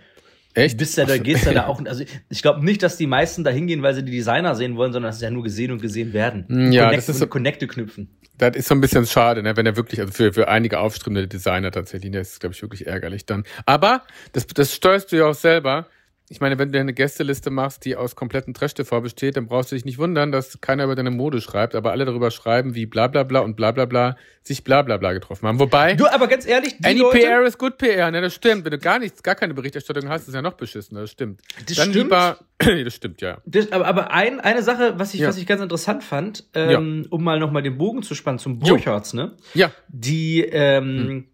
Echt? 0.54 0.78
Bist 0.78 0.98
ja 0.98 1.06
da, 1.06 1.18
gehst 1.18 1.46
ja 1.46 1.54
da 1.54 1.68
auch, 1.68 1.84
also 1.86 2.04
ich 2.30 2.42
glaube 2.42 2.64
nicht, 2.66 2.82
dass 2.82 2.98
die 2.98 3.06
meisten 3.06 3.44
da 3.44 3.52
hingehen, 3.52 3.84
weil 3.84 3.94
sie 3.94 4.04
die 4.04 4.12
Designer 4.12 4.56
sehen 4.56 4.76
wollen, 4.78 4.94
sondern 4.94 5.10
das 5.10 5.18
ist 5.18 5.22
ja 5.22 5.30
nur 5.30 5.44
gesehen 5.44 5.72
und 5.72 5.82
gesehen 5.82 6.14
werden. 6.14 6.46
Mm, 6.48 6.72
ja, 6.72 6.86
Connect 6.86 6.98
das 7.00 7.10
ist 7.10 7.20
so- 7.20 7.28
Connecte 7.28 7.68
knüpfen. 7.68 8.10
Das 8.38 8.56
ist 8.56 8.68
so 8.68 8.76
ein 8.76 8.82
bisschen 8.82 9.06
schade, 9.08 9.42
ne? 9.44 9.58
wenn 9.58 9.66
er 9.66 9.76
wirklich, 9.76 10.00
also 10.00 10.14
für, 10.14 10.32
für 10.32 10.48
einige 10.48 10.80
aufstrebende 10.80 11.28
Designer 11.28 11.72
tatsächlich, 11.72 12.12
das 12.12 12.30
ist, 12.34 12.40
glaube 12.40 12.54
ich, 12.56 12.62
wirklich 12.62 12.86
ärgerlich 12.88 13.26
dann. 13.26 13.44
Aber 13.66 14.04
das, 14.32 14.46
das 14.48 14.74
steuerst 14.74 15.12
du 15.12 15.18
ja 15.18 15.26
auch 15.26 15.34
selber. 15.36 15.88
Ich 16.30 16.42
meine, 16.42 16.60
wenn 16.60 16.74
du 16.74 16.80
eine 16.80 16.92
Gästeliste 16.94 17.50
machst, 17.52 17.86
die 17.86 17.96
aus 17.96 18.18
kompletten 18.18 18.54
Trash-TV 18.54 19.00
besteht, 19.00 19.38
dann 19.38 19.48
brauchst 19.48 19.72
du 19.72 19.76
dich 19.76 19.86
nicht 19.86 19.98
wundern, 19.98 20.34
dass 20.34 20.60
keiner 20.60 20.84
über 20.84 20.94
deine 20.96 21.10
Mode 21.10 21.40
schreibt, 21.40 21.74
aber 21.74 21.92
alle 21.92 22.04
darüber 22.04 22.32
schreiben, 22.32 22.76
wie 22.76 22.86
bla 22.86 23.08
bla 23.08 23.24
bla 23.24 23.40
und 23.40 23.56
bla 23.56 23.72
bla 23.72 23.86
bla 23.86 24.18
sich 24.44 24.66
bla 24.66 24.82
bla 24.82 24.98
bla 24.98 25.14
getroffen 25.14 25.48
haben. 25.48 25.58
Wobei, 25.60 25.94
Du, 25.94 26.06
aber 26.06 26.28
ganz 26.28 26.46
ehrlich, 26.46 26.76
die 26.78 26.84
any 26.86 27.00
Leute, 27.00 27.18
PR 27.20 27.44
ist 27.44 27.58
good 27.58 27.78
PR, 27.78 28.12
ne? 28.12 28.20
Das 28.22 28.34
stimmt. 28.36 28.66
Wenn 28.66 28.72
du 28.72 28.78
gar 28.78 29.00
nichts, 29.00 29.24
gar 29.24 29.36
keine 29.36 29.54
Berichterstattung 29.54 30.10
hast, 30.10 30.28
ist 30.28 30.34
ja 30.34 30.42
noch 30.42 30.54
beschissener, 30.56 31.02
das 31.02 31.12
stimmt. 31.12 31.40
Das 31.66 31.78
dann 31.78 31.90
stimmt. 31.92 31.96
lieber, 31.96 32.40
das 32.84 32.94
stimmt, 32.94 33.22
ja. 33.22 33.38
Das, 33.46 33.72
aber, 33.72 33.88
aber 33.88 34.12
ein, 34.12 34.42
eine 34.42 34.64
Sache, 34.64 34.96
was 34.98 35.14
ich, 35.14 35.22
Ja. 35.22 35.30
was 35.30 35.38
ich 35.38 35.46
ganz 35.48 35.62
interessant 35.62 36.04
fand, 36.04 36.44
ähm, 36.56 37.06
um 37.10 37.24
mal 37.24 37.40
nochmal 37.40 37.64
den 37.64 37.78
Bogen 37.78 38.04
zu 38.04 38.16
spannen 38.16 38.40
zum. 38.40 38.60
Burchards, 38.60 39.14
ne? 39.14 39.32
Ja, 39.54 39.72
Die, 39.88 40.42
ähm, 40.42 41.28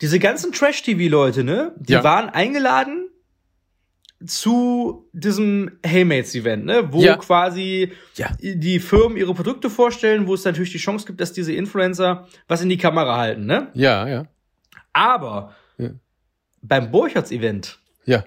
diese 0.00 0.20
ganzen 0.20 0.52
Trash-TV-Leute, 0.52 1.42
ne? 1.42 1.72
Die 1.78 1.94
Ja. 1.94 2.04
waren 2.04 2.28
eingeladen 2.28 3.07
zu 4.26 5.08
diesem 5.12 5.78
Heymates-Event, 5.84 6.64
ne? 6.64 6.92
Wo 6.92 7.00
Ja. 7.00 7.16
quasi 7.16 7.92
Ja. 8.16 8.30
die 8.40 8.80
Firmen 8.80 9.16
ihre 9.16 9.32
Produkte 9.34 9.70
vorstellen, 9.70 10.26
wo 10.26 10.34
es 10.34 10.44
natürlich 10.44 10.72
die 10.72 10.78
Chance 10.78 11.06
gibt, 11.06 11.20
dass 11.20 11.32
diese 11.32 11.52
Influencer 11.52 12.26
was 12.48 12.60
in 12.62 12.68
die 12.68 12.78
Kamera 12.78 13.16
halten, 13.16 13.46
ne? 13.46 13.68
ja, 13.74 14.08
ja, 14.08 14.26
Aber 14.92 15.54
Ja. 15.78 15.90
beim 16.62 16.90
Burchards-Event 16.90 17.78
ja. 18.06 18.24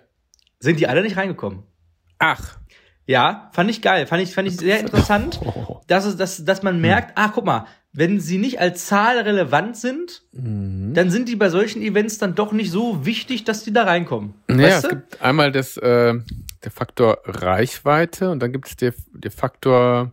sind 0.59 0.79
die 0.79 0.87
alle 0.87 1.01
nicht 1.01 1.17
reingekommen. 1.17 1.63
Ach. 2.19 2.57
Ja, 3.07 3.49
fand 3.51 3.69
ich 3.69 3.81
geil, 3.81 4.07
fand 4.07 4.21
ich, 4.23 4.33
fand 4.33 4.47
ich 4.47 4.55
sehr 4.57 4.79
interessant, 4.79 5.41
Oh. 5.43 5.81
dass, 5.87 6.05
es, 6.05 6.15
dass, 6.15 6.45
dass 6.45 6.63
man 6.63 6.79
merkt, 6.79 7.17
ah, 7.17 7.29
guck 7.33 7.45
mal, 7.45 7.65
wenn 7.93 8.19
sie 8.19 8.37
nicht 8.37 8.59
als 8.59 8.85
Zahl 8.85 9.17
relevant 9.19 9.75
sind, 9.77 10.21
Mhm. 10.33 10.93
dann 10.93 11.09
sind 11.09 11.27
die 11.27 11.35
bei 11.35 11.49
solchen 11.49 11.81
Events 11.81 12.17
dann 12.17 12.35
doch 12.35 12.51
nicht 12.53 12.71
so 12.71 13.05
wichtig, 13.05 13.43
dass 13.43 13.63
die 13.63 13.73
da 13.73 13.83
reinkommen. 13.83 14.33
Ja, 14.49 14.57
weißt 14.57 14.75
es 14.77 14.89
du? 14.89 14.95
gibt 14.95 15.21
einmal 15.21 15.51
das, 15.51 15.77
äh, 15.77 16.13
der 16.63 16.71
Faktor 16.71 17.19
Reichweite 17.25 18.29
und 18.29 18.39
dann 18.41 18.51
gibt 18.51 18.67
es 18.67 18.75
der, 18.77 18.93
der 19.13 19.31
Faktor, 19.31 20.11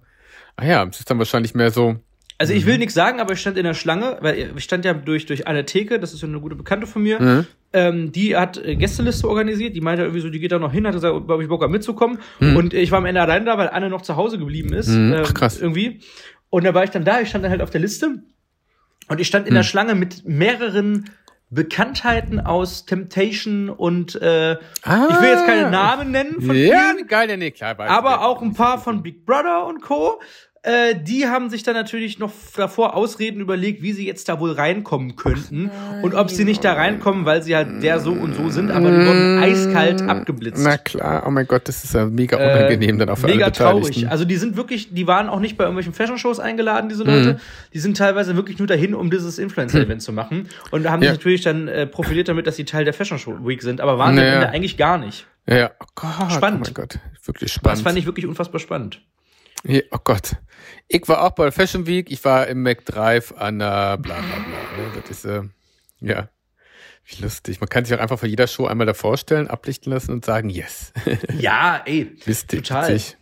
ah 0.56 0.64
ja, 0.66 0.84
es 0.90 0.98
ist 0.98 1.10
dann 1.10 1.18
wahrscheinlich 1.18 1.54
mehr 1.54 1.70
so, 1.70 1.96
Also 2.40 2.52
ich 2.52 2.64
Mhm. 2.64 2.68
will 2.68 2.78
nichts 2.78 2.94
sagen, 2.94 3.18
aber 3.20 3.32
ich 3.32 3.40
stand 3.40 3.56
in 3.58 3.64
der 3.64 3.74
Schlange, 3.74 4.16
weil 4.20 4.52
ich 4.56 4.62
stand 4.64 4.84
ja 4.84 4.94
durch, 4.94 5.26
durch 5.26 5.48
eine 5.48 5.64
Theke, 5.66 5.98
das 5.98 6.14
ist 6.14 6.22
ja 6.22 6.28
eine 6.28 6.38
gute 6.40 6.54
Bekannte 6.54 6.86
von 6.86 7.02
mir, 7.02 7.20
Mhm. 7.20 7.46
ähm, 7.72 8.12
die 8.12 8.36
hat 8.36 8.56
äh, 8.64 8.76
Gästeliste 8.76 9.28
organisiert, 9.28 9.74
die 9.74 9.80
meinte 9.80 10.02
irgendwie 10.02 10.20
so, 10.20 10.30
die 10.30 10.38
geht 10.38 10.52
da 10.52 10.60
noch 10.60 10.72
hin, 10.72 10.86
hat 10.86 10.94
gesagt, 10.94 11.14
ob 11.14 11.40
ich 11.42 11.48
Bock 11.48 11.62
habe 11.62 11.72
mitzukommen 11.72 12.18
und 12.40 12.74
ich 12.74 12.92
war 12.92 12.98
am 12.98 13.06
Ende 13.06 13.20
allein 13.22 13.44
da, 13.44 13.58
weil 13.58 13.68
Anne 13.70 13.88
noch 13.90 14.02
zu 14.02 14.14
Hause 14.14 14.38
geblieben 14.38 14.72
ist, 14.72 14.88
Mhm. 14.88 15.12
ähm, 15.14 15.22
Ach, 15.26 15.34
krass. 15.34 15.58
irgendwie. 15.60 15.98
Und 16.50 16.64
da 16.64 16.74
war 16.74 16.84
ich 16.84 16.90
dann 16.90 17.04
da, 17.04 17.20
ich 17.20 17.28
stand 17.28 17.44
dann 17.44 17.50
halt 17.50 17.62
auf 17.62 17.70
der 17.70 17.80
Liste 17.80 18.22
und 19.08 19.20
ich 19.20 19.26
stand 19.26 19.46
in 19.48 19.54
der 19.54 19.62
Schlange 19.62 19.94
mit 19.94 20.26
mehreren 20.26 21.10
Bekanntheiten 21.50 22.40
aus 22.40 22.84
Temptation 22.84 23.70
und 23.70 24.14
äh, 24.20 24.52
ich 24.52 24.58
will 24.86 25.28
jetzt 25.30 25.46
keine 25.46 25.70
Namen 25.70 26.10
nennen 26.10 26.42
von 26.42 26.50
Ah. 26.50 26.58
ja, 26.58 26.92
vielen, 26.94 27.06
geil, 27.06 27.36
nee, 27.38 27.50
klar, 27.52 27.78
weiß 27.78 27.90
aber 27.90 28.22
auch 28.26 28.42
ein 28.42 28.52
paar 28.52 28.78
von 28.78 29.02
Big 29.02 29.24
Brother 29.24 29.66
und 29.66 29.80
Co. 29.80 30.20
Äh, 30.64 30.96
die 31.00 31.26
haben 31.26 31.50
sich 31.50 31.62
dann 31.62 31.74
natürlich 31.74 32.18
noch 32.18 32.32
davor 32.56 32.96
Ausreden 32.96 33.40
überlegt, 33.40 33.80
wie 33.80 33.92
sie 33.92 34.06
jetzt 34.06 34.28
da 34.28 34.40
wohl 34.40 34.50
reinkommen 34.52 35.14
könnten 35.14 35.70
und 36.02 36.14
ob 36.14 36.30
sie 36.30 36.44
nicht 36.44 36.64
da 36.64 36.72
reinkommen, 36.72 37.24
weil 37.24 37.42
sie 37.42 37.54
halt 37.54 37.82
der 37.82 38.00
so 38.00 38.10
und 38.12 38.34
so 38.34 38.48
sind, 38.50 38.70
aber 38.72 38.90
die 38.90 39.06
wurden 39.06 39.38
eiskalt 39.38 40.02
abgeblitzt. 40.02 40.60
Na 40.64 40.76
klar, 40.76 41.22
oh 41.26 41.30
mein 41.30 41.46
Gott, 41.46 41.68
das 41.68 41.84
ist 41.84 41.94
ja 41.94 42.06
mega 42.06 42.36
unangenehm 42.36 42.98
dann 42.98 43.08
auch 43.08 43.18
für 43.18 43.26
Mega 43.28 43.50
traurig. 43.50 44.08
Also 44.10 44.24
die 44.24 44.36
sind 44.36 44.56
wirklich, 44.56 44.92
die 44.92 45.06
waren 45.06 45.28
auch 45.28 45.38
nicht 45.40 45.56
bei 45.56 45.64
irgendwelchen 45.64 45.92
Fashion-Shows 45.94 46.40
eingeladen, 46.40 46.88
diese 46.88 47.04
Leute. 47.04 47.34
Mhm. 47.34 47.38
Die 47.72 47.78
sind 47.78 47.96
teilweise 47.96 48.34
wirklich 48.36 48.58
nur 48.58 48.66
dahin, 48.66 48.94
um 48.94 49.10
dieses 49.10 49.38
Influencer-Event 49.38 50.02
zu 50.02 50.12
machen. 50.12 50.48
Und 50.72 50.90
haben 50.90 51.02
Ja. 51.02 51.10
sich 51.10 51.18
natürlich 51.20 51.42
dann 51.42 51.68
äh, 51.68 51.86
profiliert 51.86 52.28
damit, 52.28 52.46
dass 52.48 52.56
sie 52.56 52.64
Teil 52.64 52.84
der 52.84 52.94
Fashion-Show-Week 52.94 53.62
sind, 53.62 53.80
aber 53.80 53.96
waren 53.98 54.14
sie 54.16 54.20
Naja. 54.22 54.32
am 54.32 54.42
Ende 54.42 54.54
eigentlich 54.54 54.76
gar 54.76 54.98
nicht. 54.98 55.26
Ja, 55.48 55.70
oh 55.80 55.86
Gott, 55.94 56.32
Spannend. 56.32 56.60
oh 56.62 56.64
mein 56.66 56.74
Gott, 56.74 56.98
wirklich 57.24 57.52
Das 57.52 57.54
spannend. 57.54 57.82
fand 57.82 57.96
ich 57.98 58.06
wirklich 58.06 58.26
unfassbar 58.26 58.60
spannend. 58.60 59.00
Ja, 59.64 59.80
oh 59.90 59.98
Gott. 60.02 60.32
Ich 60.88 61.06
war 61.08 61.22
auch 61.22 61.30
bei 61.30 61.44
der 61.44 61.52
Fashion 61.52 61.86
Week, 61.86 62.10
ich 62.10 62.24
war 62.24 62.46
im 62.46 62.62
McDrive 62.62 63.32
an 63.36 63.58
der 63.58 63.98
bla 63.98 64.14
bla 64.14 64.20
bla. 64.20 64.84
Ne? 64.84 64.92
Das 65.00 65.10
ist, 65.10 65.24
äh, 65.24 65.42
ja, 66.00 66.28
wie 67.06 67.22
lustig. 67.22 67.60
Man 67.60 67.68
kann 67.68 67.84
sich 67.84 67.94
auch 67.96 68.00
einfach 68.02 68.18
vor 68.18 68.28
jeder 68.28 68.46
Show 68.46 68.66
einmal 68.66 68.86
davor 68.86 69.16
stellen, 69.16 69.48
ablichten 69.48 69.92
lassen 69.92 70.12
und 70.12 70.24
sagen, 70.24 70.48
yes. 70.50 70.92
Ja, 71.38 71.82
ey. 71.86 72.16
Lustig. 72.26 72.64
Total. 72.64 72.88
witzig. 72.94 73.16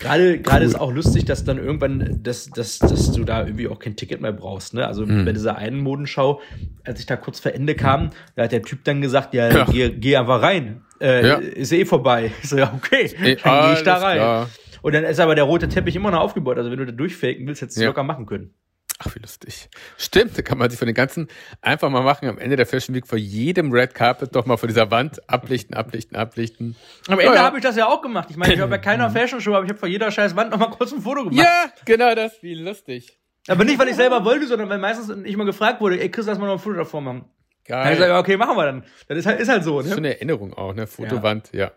Gerade 0.00 0.38
gerade 0.40 0.64
ist 0.64 0.74
auch 0.78 0.92
lustig, 0.92 1.24
dass 1.24 1.44
dann 1.44 1.58
irgendwann, 1.58 2.20
dass, 2.22 2.50
dass, 2.50 2.78
dass 2.78 3.12
du 3.12 3.24
da 3.24 3.42
irgendwie 3.44 3.68
auch 3.68 3.78
kein 3.78 3.96
Ticket 3.96 4.20
mehr 4.20 4.32
brauchst. 4.32 4.74
Ne? 4.74 4.86
Also 4.86 5.04
Mhm. 5.06 5.24
bei 5.24 5.32
dieser 5.32 5.56
einen 5.56 5.78
Modenschau, 5.80 6.40
als 6.84 7.00
ich 7.00 7.06
da 7.06 7.16
kurz 7.16 7.40
vor 7.40 7.52
Ende 7.52 7.74
kam, 7.74 8.10
da 8.36 8.44
hat 8.44 8.52
der 8.52 8.62
Typ 8.62 8.84
dann 8.84 9.00
gesagt, 9.00 9.34
ja, 9.34 9.50
Ja. 9.52 9.64
Geh, 9.64 9.90
geh 9.90 10.16
einfach 10.16 10.42
rein. 10.42 10.82
Äh, 11.00 11.26
Ja. 11.26 11.34
Ist 11.38 11.72
eh 11.72 11.84
vorbei. 11.84 12.30
Ich 12.42 12.48
so, 12.48 12.56
ja, 12.58 12.72
okay, 12.76 13.10
dann 13.42 13.64
gehe 13.66 13.72
ich 13.74 13.82
da 13.82 13.96
rein. 13.98 14.16
klar. 14.18 14.48
Und 14.82 14.94
dann 14.94 15.04
ist 15.04 15.20
aber 15.20 15.34
der 15.34 15.44
rote 15.44 15.68
Teppich 15.68 15.96
immer 15.96 16.10
noch 16.10 16.20
aufgebaut. 16.20 16.58
Also 16.58 16.70
wenn 16.70 16.78
du 16.78 16.86
da 16.86 16.92
durchfaken 16.92 17.46
willst, 17.46 17.62
hättest 17.62 17.76
du 17.76 17.80
es 17.80 17.82
Ja. 17.84 17.88
locker 17.88 18.02
machen 18.02 18.26
können. 18.26 18.54
Ach, 19.00 19.14
wie 19.14 19.20
lustig. 19.20 19.68
Stimmt, 19.96 20.36
da 20.36 20.42
kann 20.42 20.58
man 20.58 20.68
sich 20.70 20.78
von 20.78 20.86
den 20.86 20.94
ganzen 20.96 21.28
einfach 21.60 21.88
mal 21.88 22.02
machen, 22.02 22.28
am 22.28 22.36
Ende 22.38 22.56
der 22.56 22.66
Fashion 22.66 22.96
Week 22.96 23.06
vor 23.06 23.16
jedem 23.18 23.70
Red 23.70 23.94
Carpet 23.94 24.34
doch 24.34 24.44
mal 24.44 24.56
vor 24.56 24.66
dieser 24.66 24.90
Wand 24.90 25.28
ablichten, 25.30 25.76
ablichten, 25.76 26.16
ablichten. 26.16 26.74
Am 27.06 27.12
Ende 27.20 27.26
Ja, 27.26 27.34
ja. 27.34 27.42
habe 27.44 27.58
ich 27.58 27.62
das 27.62 27.76
ja 27.76 27.86
auch 27.86 28.02
gemacht. 28.02 28.26
Ich 28.30 28.36
meine, 28.36 28.54
ich 28.54 28.58
war 28.60 28.66
bei 28.66 28.78
keiner 28.78 29.08
Fashion 29.10 29.40
Show, 29.40 29.54
aber 29.54 29.64
ich 29.64 29.70
habe 29.70 29.78
vor 29.78 29.88
jeder 29.88 30.10
scheiß 30.10 30.34
Wand 30.34 30.50
noch 30.50 30.58
mal 30.58 30.70
kurz 30.70 30.92
ein 30.92 31.00
Foto 31.00 31.22
gemacht. 31.24 31.36
Ja, 31.38 31.66
genau 31.84 32.12
das, 32.16 32.42
wie 32.42 32.54
lustig. 32.54 33.16
Aber 33.46 33.62
nicht, 33.64 33.78
weil 33.78 33.86
ich 33.88 33.94
selber 33.94 34.24
wollte, 34.24 34.48
sondern 34.48 34.68
weil 34.68 34.78
meistens 34.78 35.10
ich 35.24 35.36
mal 35.36 35.44
gefragt 35.44 35.80
wurde, 35.80 36.00
ey 36.00 36.10
Chris, 36.10 36.26
lass 36.26 36.38
mal 36.38 36.46
noch 36.46 36.54
ein 36.54 36.58
Foto 36.58 36.76
davor 36.78 37.00
machen. 37.00 37.24
Dann 37.68 37.76
hab 37.78 37.84
ich 37.84 37.90
Geil. 37.90 37.92
gesagt, 37.94 38.10
ja, 38.10 38.18
okay, 38.18 38.36
machen 38.36 38.56
wir 38.56 38.64
dann. 38.64 38.84
Das 39.06 39.18
ist 39.18 39.26
halt, 39.26 39.38
ist 39.40 39.48
halt 39.48 39.62
so, 39.62 39.78
Das 39.78 39.86
ist 39.86 39.92
schon 39.94 40.02
ne? 40.02 40.08
eine 40.08 40.16
Erinnerung 40.16 40.54
auch, 40.54 40.74
ne? 40.74 40.86
Fotowand, 40.88 41.50
ja. 41.52 41.66
Ja, 41.66 41.72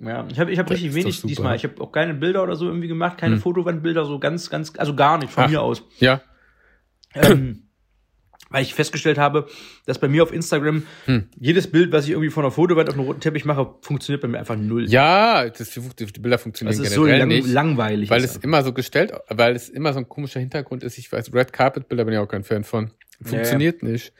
ich 0.00 0.38
habe 0.40 0.50
ich 0.52 0.58
hab 0.58 0.66
Das 0.66 0.76
richtig 0.76 0.94
wenig 0.94 1.22
diesmal. 1.22 1.56
Ich 1.56 1.64
habe 1.64 1.80
auch 1.80 1.92
keine 1.92 2.14
Bilder 2.14 2.42
oder 2.42 2.56
so 2.56 2.66
irgendwie 2.66 2.88
gemacht, 2.88 3.18
keine 3.18 3.36
Hm. 3.36 3.42
Fotowandbilder, 3.42 4.04
so 4.04 4.18
ganz, 4.18 4.50
ganz, 4.50 4.72
also 4.76 4.94
gar 4.94 5.18
nicht 5.18 5.30
von 5.32 5.44
Ach. 5.44 5.50
mir 5.50 5.62
aus. 5.62 5.82
Ja. 5.98 6.20
ähm, 7.14 7.60
weil 8.50 8.62
ich 8.62 8.74
festgestellt 8.74 9.18
habe, 9.18 9.48
dass 9.86 9.98
bei 9.98 10.08
mir 10.08 10.22
auf 10.22 10.32
Instagram 10.32 10.84
Hm. 11.06 11.28
jedes 11.38 11.70
Bild, 11.70 11.92
was 11.92 12.04
ich 12.04 12.10
irgendwie 12.10 12.30
von 12.30 12.42
der 12.42 12.52
Fotowand 12.52 12.88
auf 12.88 12.94
einem 12.94 13.04
roten 13.04 13.20
Teppich 13.20 13.44
mache, 13.44 13.74
funktioniert 13.82 14.20
bei 14.22 14.28
mir 14.28 14.38
einfach 14.38 14.56
null. 14.56 14.88
Ja, 14.88 15.48
das, 15.48 15.70
die 15.70 15.80
die 16.06 16.20
Bilder 16.20 16.38
funktionieren 16.38 16.76
das 16.76 16.86
ist 16.88 16.94
so 16.94 17.02
generell 17.02 17.20
lang, 17.20 17.28
nicht. 17.28 17.48
langweilig. 17.48 18.10
Weil 18.10 18.22
ist 18.22 18.36
es 18.36 18.36
immer 18.38 18.62
so 18.62 18.72
gestellt, 18.72 19.12
weil 19.28 19.54
es 19.56 19.68
immer 19.68 19.92
so 19.92 20.00
ein 20.00 20.08
komischer 20.08 20.40
Hintergrund 20.40 20.82
ist. 20.82 20.98
Ich 20.98 21.10
weiß, 21.10 21.32
Red 21.32 21.52
Carpet 21.52 21.88
Bilder 21.88 22.04
bin 22.04 22.14
ich 22.14 22.20
auch 22.20 22.28
kein 22.28 22.44
Fan 22.44 22.64
von. 22.64 22.90
Funktioniert 23.22 23.82
nicht. 23.82 24.12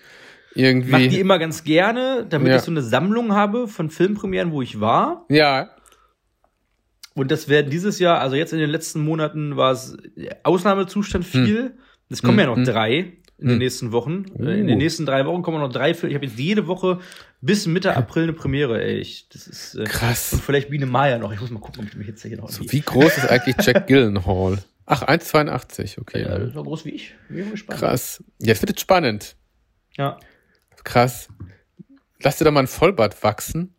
Irgendwie. 0.54 0.90
Mach 0.90 0.98
die 0.98 1.20
immer 1.20 1.38
ganz 1.38 1.64
gerne, 1.64 2.26
damit 2.28 2.48
Ja. 2.48 2.56
ich 2.56 2.62
so 2.62 2.70
eine 2.70 2.82
Sammlung 2.82 3.32
habe 3.34 3.66
von 3.68 3.90
Filmpremieren, 3.90 4.52
wo 4.52 4.62
ich 4.62 4.80
war. 4.80 5.24
ja, 5.28 5.70
Und 7.16 7.30
das 7.30 7.48
werden 7.48 7.70
dieses 7.70 7.98
Jahr, 8.00 8.20
also 8.20 8.34
jetzt 8.36 8.52
in 8.52 8.58
den 8.58 8.70
letzten 8.70 9.00
Monaten 9.00 9.56
war 9.56 9.70
es 9.72 9.96
Ausnahmezustand 10.42 11.24
viel. 11.24 11.74
Es 12.10 12.22
kommen 12.22 12.38
ja 12.40 12.46
noch 12.46 12.56
Hm. 12.56 12.64
drei 12.64 12.96
in 13.38 13.48
den 13.48 13.50
Hm. 13.50 13.58
nächsten 13.58 13.92
Wochen. 13.92 14.26
Uh. 14.36 14.44
In 14.48 14.66
den 14.66 14.78
nächsten 14.78 15.06
drei 15.06 15.24
Wochen 15.26 15.42
kommen 15.42 15.60
noch 15.60 15.72
drei 15.72 15.94
Filme. 15.94 16.10
Ich 16.10 16.16
habe 16.16 16.26
jetzt 16.26 16.38
jede 16.38 16.66
Woche 16.66 16.98
bis 17.40 17.66
Mitte 17.66 17.96
April 17.96 18.24
eine 18.24 18.32
Premiere, 18.32 18.82
ey. 18.82 18.98
Ich, 18.98 19.28
das 19.28 19.46
ist 19.46 19.74
äh, 19.76 19.84
krass. 19.84 20.32
und 20.32 20.42
vielleicht 20.42 20.70
Biene 20.70 20.86
Maya 20.86 21.18
noch. 21.18 21.32
Ich 21.32 21.40
muss 21.40 21.50
mal 21.50 21.60
gucken, 21.60 21.82
ob 21.84 21.88
ich 21.88 21.96
mich 21.96 22.06
jetzt 22.08 22.22
hier 22.22 22.36
noch 22.36 22.48
So, 22.50 22.64
wie 22.72 22.80
groß 22.80 23.18
ist 23.18 23.28
eigentlich 23.30 23.56
Jack 23.64 23.86
Gyllenhaal? 23.88 24.58
Ach, 24.86 25.02
1,82, 25.06 25.98
okay. 26.00 26.22
ja, 26.22 26.50
so 26.50 26.62
groß 26.62 26.84
wie 26.84 26.90
ich. 26.90 27.14
Bin 27.28 27.50
gespannt. 27.50 27.78
Krass. 27.80 28.22
Jetzt 28.38 28.60
wird 28.62 28.76
es 28.76 28.80
spannend. 28.82 29.36
Ja. 29.96 30.18
Krass. 30.84 31.28
Lass 32.22 32.38
dir 32.38 32.44
doch 32.44 32.52
mal 32.52 32.60
ein 32.60 32.66
Vollbart 32.66 33.22
wachsen. 33.22 33.74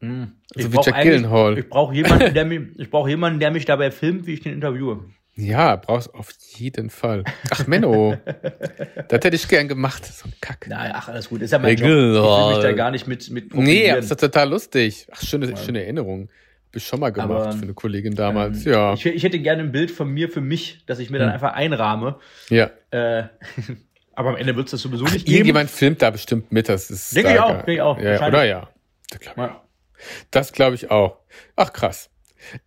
Mhm. 0.00 0.32
Also 0.54 0.68
Ich 0.68 0.74
wie 0.74 0.80
Jack 0.82 1.02
Gyllenhaal. 1.02 1.58
Ich 1.58 1.68
brauche 1.68 1.94
jemanden, 1.94 2.34
der 2.34 2.44
mich, 2.46 2.60
ich 2.76 2.90
brauche 2.90 3.10
jemanden, 3.10 3.40
der 3.40 3.50
mich 3.50 3.64
dabei 3.64 3.90
filmt, 3.90 4.26
wie 4.26 4.34
ich 4.34 4.40
den 4.40 4.54
interviewe. 4.54 5.04
Ja, 5.36 5.76
brauchst 5.76 6.12
auf 6.14 6.32
jeden 6.56 6.90
Fall. 6.90 7.22
Ach, 7.50 7.66
Menno. 7.68 8.16
das 9.08 9.24
hätte 9.24 9.36
ich 9.36 9.46
gern 9.46 9.68
gemacht. 9.68 10.04
So 10.04 10.26
ein 10.26 10.34
Kack. 10.40 10.66
Na, 10.68 10.90
ach, 10.94 11.08
alles 11.08 11.28
gut. 11.28 11.42
Ist 11.42 11.52
ja 11.52 11.60
mein 11.60 11.76
Job. 11.76 11.86
Ich 11.86 11.86
will 11.86 12.54
mich 12.54 12.62
da 12.62 12.72
gar 12.72 12.90
nicht 12.90 13.06
mit, 13.06 13.30
mit 13.30 13.54
Nee, 13.54 13.88
aber 13.90 14.00
ist 14.00 14.10
doch 14.10 14.16
total 14.16 14.50
lustig. 14.50 15.06
Ach, 15.12 15.22
schöne, 15.22 15.56
schöne 15.56 15.82
Erinnerung. 15.82 16.28
Hab 16.68 16.76
ich 16.76 16.86
schon 16.86 17.00
mal 17.00 17.10
gemacht 17.10 17.30
aber, 17.30 17.52
für 17.52 17.62
eine 17.62 17.72
Kollegin 17.72 18.14
damals, 18.14 18.66
ähm, 18.66 18.72
ja. 18.72 18.92
Ich, 18.92 19.06
ich, 19.06 19.22
hätte 19.22 19.38
gerne 19.38 19.62
ein 19.62 19.72
Bild 19.72 19.90
von 19.90 20.10
mir 20.10 20.28
für 20.28 20.42
mich, 20.42 20.84
dass 20.86 20.98
ich 20.98 21.08
mir 21.08 21.18
dann 21.18 21.28
hm. 21.28 21.34
einfach 21.34 21.54
einrahme. 21.54 22.18
Ja. 22.50 22.70
Äh, 22.90 23.28
aber 24.18 24.30
am 24.30 24.36
Ende 24.36 24.56
wird 24.56 24.66
es 24.66 24.72
das 24.72 24.80
sowieso 24.80 25.04
Ach, 25.06 25.12
nicht 25.12 25.26
geben. 25.26 25.36
Irgendjemand 25.36 25.70
filmt 25.70 26.02
da 26.02 26.10
bestimmt 26.10 26.50
mit, 26.50 26.68
das 26.68 26.90
ist. 26.90 27.14
Denke 27.14 27.34
ich 27.34 27.38
auch, 27.38 27.52
denke 27.52 27.72
ich 27.74 27.80
auch. 27.80 27.98
Ja, 28.00 28.26
oder 28.26 28.44
ja. 28.44 28.68
Das 29.08 30.52
glaube 30.52 30.74
ich, 30.74 30.80
glaub 30.80 30.90
ich 30.90 30.90
auch. 30.90 31.18
Ach, 31.54 31.72
krass. 31.72 32.10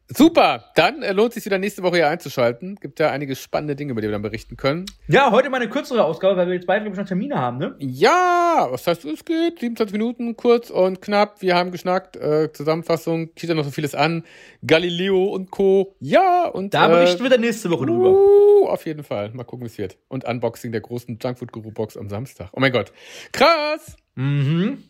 Super, 0.07 0.71
dann 0.75 1.01
äh, 1.01 1.13
lohnt 1.13 1.29
es 1.29 1.36
sich 1.36 1.45
wieder 1.45 1.57
nächste 1.57 1.84
Woche 1.84 1.97
hier 1.97 2.10
einzuschalten. 2.10 2.75
Gibt 2.75 2.99
ja 2.99 3.12
einige 3.12 3.36
spannende 3.36 3.75
Dinge, 3.75 3.91
über 3.91 4.01
die 4.01 4.07
wir 4.07 4.12
dann 4.12 4.21
berichten 4.21 4.57
können. 4.57 4.86
Ja, 5.07 5.31
heute 5.31 5.49
mal 5.49 5.62
eine 5.62 5.69
kürzere 5.69 6.03
Ausgabe, 6.03 6.36
weil 6.38 6.47
wir 6.47 6.55
jetzt 6.55 6.67
beide, 6.67 6.89
noch 6.89 7.05
Termine 7.05 7.38
haben, 7.38 7.57
ne? 7.57 7.75
Ja, 7.79 8.67
was 8.69 8.86
heißt, 8.86 9.05
es 9.05 9.23
geht 9.23 9.60
27 9.60 9.93
Minuten, 9.93 10.36
kurz 10.36 10.69
und 10.69 11.01
knapp. 11.01 11.41
Wir 11.41 11.55
haben 11.55 11.71
geschnackt, 11.71 12.17
äh, 12.17 12.51
Zusammenfassung, 12.51 13.29
steht 13.38 13.49
ja 13.49 13.55
noch 13.55 13.63
so 13.63 13.71
vieles 13.71 13.95
an. 13.95 14.23
Galileo 14.65 15.25
und 15.25 15.51
Co. 15.51 15.95
Ja, 15.99 16.47
und. 16.47 16.73
Da 16.73 16.88
berichten 16.88 17.21
äh, 17.21 17.23
wir 17.23 17.29
dann 17.29 17.41
nächste 17.41 17.69
Woche 17.69 17.86
drüber. 17.86 18.12
Uh, 18.12 18.67
auf 18.67 18.86
jeden 18.86 19.03
Fall. 19.03 19.31
Mal 19.34 19.43
gucken, 19.43 19.65
wie 19.65 19.71
es 19.71 19.77
wird. 19.77 19.97
Und 20.10 20.25
Unboxing 20.25 20.71
der 20.71 20.81
großen 20.81 21.17
Junkfood 21.21 21.51
Guru 21.51 21.71
Box 21.71 21.95
am 21.95 22.10
Samstag. 22.10 22.49
Oh 22.51 22.60
mein 22.60 22.71
Gott. 22.71 22.91
Krass! 23.31 23.95
Mhm. 24.15 24.84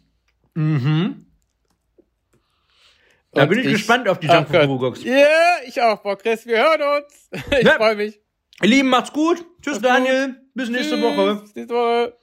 Mhm. 0.55 1.30
Da 3.33 3.45
bin 3.45 3.59
ich, 3.59 3.65
ich, 3.65 3.73
gespannt 3.73 4.09
auf 4.09 4.19
die 4.19 4.27
Jump 4.27 4.51
Box. 4.51 5.03
Ja, 5.03 5.13
yeah, 5.13 5.27
ich 5.65 5.81
auch, 5.81 6.01
Bock, 6.01 6.21
Chris. 6.21 6.45
Wir 6.45 6.57
hören 6.57 7.03
uns. 7.03 7.29
Ich 7.59 7.65
ja. 7.65 7.75
freue 7.75 7.95
mich. 7.95 8.19
Ihr 8.61 8.69
Lieben, 8.69 8.89
macht's 8.89 9.13
gut. 9.13 9.45
Tschüss, 9.61 9.81
macht's 9.81 9.87
Daniel. 9.87 10.27
Gut. 10.27 10.35
Bis 10.53 10.69
nächste 10.69 10.95
Tschüss. 10.95 11.03
Woche. 11.03 11.35
Bis 11.41 11.55
nächste 11.55 11.73
Woche. 11.73 12.20